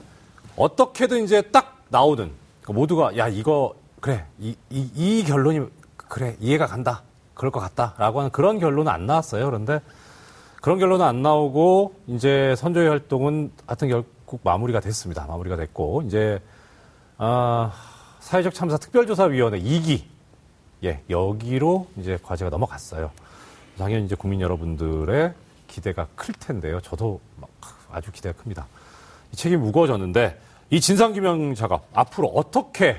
[0.57, 2.31] 어떻게든 이제 딱 나오든
[2.73, 5.67] 모두가 야 이거 그래 이, 이, 이 결론이
[5.97, 7.03] 그래 이해가 간다.
[7.35, 9.45] 그럴 것 같다라고 하는 그런 결론은 안 나왔어요.
[9.45, 9.81] 그런데
[10.61, 15.27] 그런 결론은 안 나오고 이제 선조의 활동은 하여튼 결국 마무리가 됐습니다.
[15.27, 16.41] 마무리가 됐고 이제
[17.17, 17.73] 아,
[18.21, 20.03] 사회적 참사 특별조사위원회 2기
[20.85, 23.11] 예 여기로 이제 과제가 넘어갔어요.
[23.79, 25.33] 당연히 이제 국민 여러분들의
[25.69, 26.81] 기대가 클 텐데요.
[26.81, 27.49] 저도 막
[27.93, 28.67] 아주 기대가 큽니다.
[29.33, 30.41] 이 책임이 무거워졌는데
[30.71, 32.97] 이 진상규명 작업 앞으로 어떻게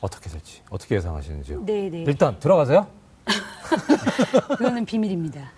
[0.00, 1.64] 어떻게 될지 어떻게 예상하시는지요?
[1.66, 2.04] 네, 네.
[2.06, 2.86] 일단 들어가세요.
[4.56, 5.52] 그거는 비밀입니다.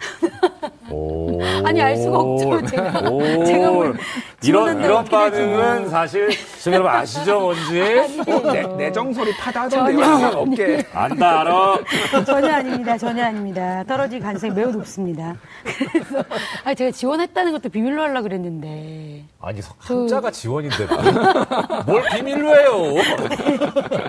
[0.90, 1.40] 오.
[1.64, 2.66] 아니, 알 수가 없죠.
[2.66, 3.08] 제가.
[3.08, 3.44] 오.
[3.44, 3.96] 제가 뭘
[4.44, 5.04] 이런 이런.
[5.04, 10.32] 반응은 사실 지금 여러분 아시죠 뭔지 어, 내, 내정 소리 파다하던데요.
[10.34, 10.84] 어깨.
[10.92, 11.78] 안다 알아.
[12.24, 12.98] 전혀 아닙니다.
[12.98, 13.84] 전혀 아닙니다.
[13.84, 15.36] 떨어질 가능성이 매우 높습니다.
[15.92, 16.24] 그래서
[16.64, 19.24] 아니, 제가 지원했다는 것도 비밀로 하려고 그랬는데.
[19.40, 20.86] 아니 한자가 지원인데
[21.86, 23.02] 뭘 비밀로 해요?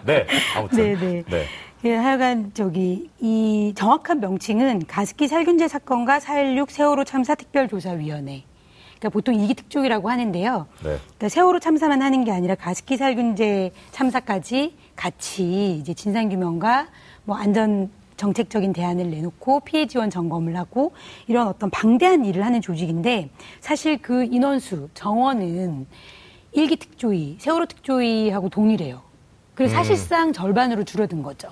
[0.06, 1.24] 네 아무튼 네, 네.
[1.30, 1.46] 네.
[1.86, 8.44] 예, 하여간 저기 이 정확한 명칭은 가습기 살균제 사건과 4.16 세월호 참사 특별조사위원회.
[9.04, 10.68] 그러니까 보통 이기 특종이라고 하는데요.
[10.78, 10.98] 네.
[10.98, 16.88] 그러니까 세월호 참사만 하는 게 아니라 가습기 살균제 참사까지 같이 이제 진상 규명과
[17.26, 20.94] 뭐 안전 정책적인 대안을 내놓고 피해 지원 점검을 하고
[21.28, 23.30] 이런 어떤 방대한 일을 하는 조직인데
[23.60, 25.86] 사실 그 인원수 정원은
[26.54, 29.02] 일기 특조위, 세월호 특조위하고 동일해요.
[29.56, 31.50] 그래서 사실상 절반으로 줄어든 거죠.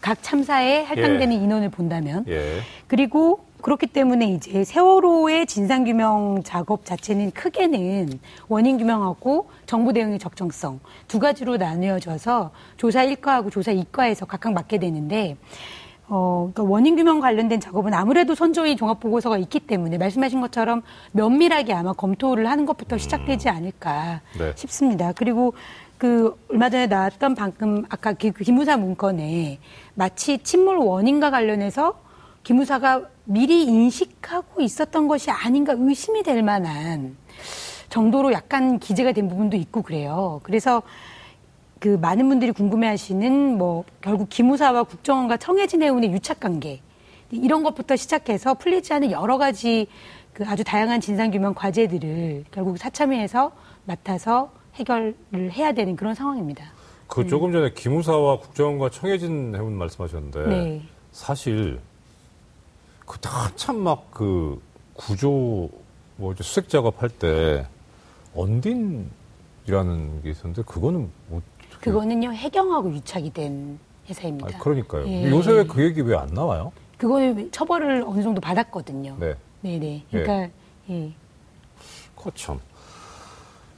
[0.00, 2.24] 각 참사에 할당되는 인원을 본다면.
[2.28, 2.60] 예.
[2.86, 11.18] 그리고 그렇기 때문에 이제 세월호의 진상규명 작업 자체는 크게는 원인 규명하고 정부 대응의 적정성 두
[11.18, 15.36] 가지로 나뉘어져서 조사 1과하고 조사 2과에서 각각 맡게 되는데
[16.08, 20.82] 어, 그러니까 원인 규명 관련된 작업은 아무래도 선조위 종합 보고서가 있기 때문에 말씀하신 것처럼
[21.12, 24.52] 면밀하게 아마 검토를 하는 것부터 시작되지 않을까 네.
[24.56, 25.12] 싶습니다.
[25.12, 25.54] 그리고
[25.96, 29.60] 그 얼마 전에 나왔던 방금 아까 그 기무사 문건에
[29.94, 31.94] 마치 침몰 원인과 관련해서
[32.42, 37.16] 기무사가 미리 인식하고 있었던 것이 아닌가 의심이 될 만한
[37.88, 40.40] 정도로 약간 기재가 된 부분도 있고 그래요.
[40.42, 40.82] 그래서
[41.78, 46.80] 그 많은 분들이 궁금해하시는 뭐 결국 기무사와 국정원과 청해진 해운의 유착 관계
[47.30, 49.86] 이런 것부터 시작해서 풀리지 않은 여러 가지
[50.32, 53.52] 그 아주 다양한 진상 규명 과제들을 결국 사참위에서
[53.84, 55.14] 맡아서 해결을
[55.52, 56.64] 해야 되는 그런 상황입니다.
[57.06, 60.82] 그 조금 전에 기무사와 국정원과 청해진 해운 말씀하셨는데 네.
[61.10, 61.78] 사실
[63.06, 64.60] 그때 한참 막 그
[64.94, 65.68] 구조
[66.16, 67.66] 뭐 이제 수색 작업할 때
[68.34, 71.42] 언딘이라는 게 있었는데 그거는 뭐
[71.80, 73.78] 그거는요 해경하고 유착이 된
[74.08, 74.46] 회사입니다.
[74.48, 75.06] 아니, 그러니까요.
[75.08, 75.30] 예.
[75.30, 76.72] 요새 왜 그 얘기 왜 안 나와요?
[76.98, 79.16] 그거는 처벌을 어느 정도 받았거든요.
[79.18, 79.34] 네.
[79.62, 80.04] 네네.
[80.10, 80.48] 그러니까
[80.90, 81.12] 예.
[82.16, 82.60] 거참.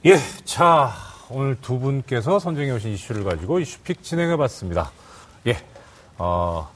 [0.05, 0.91] 예, 자,
[1.31, 4.91] 오늘 두 분께서 선정해 오신 이슈를 가지고 이슈픽 진행해 봤습니다.
[5.47, 5.57] 예,
[6.19, 6.69] 어,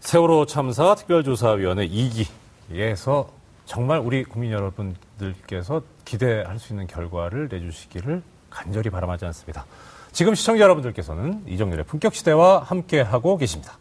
[0.00, 3.26] 세월호 참사 특별조사위원회 2기에서
[3.66, 9.66] 정말 우리 국민 여러분들께서 기대할 수 있는 결과를 내주시기를 간절히 바람하지 않습니다.
[10.12, 13.76] 지금 시청자 여러분들께서는 이정렬의 품격시대와 함께하고 계십니다.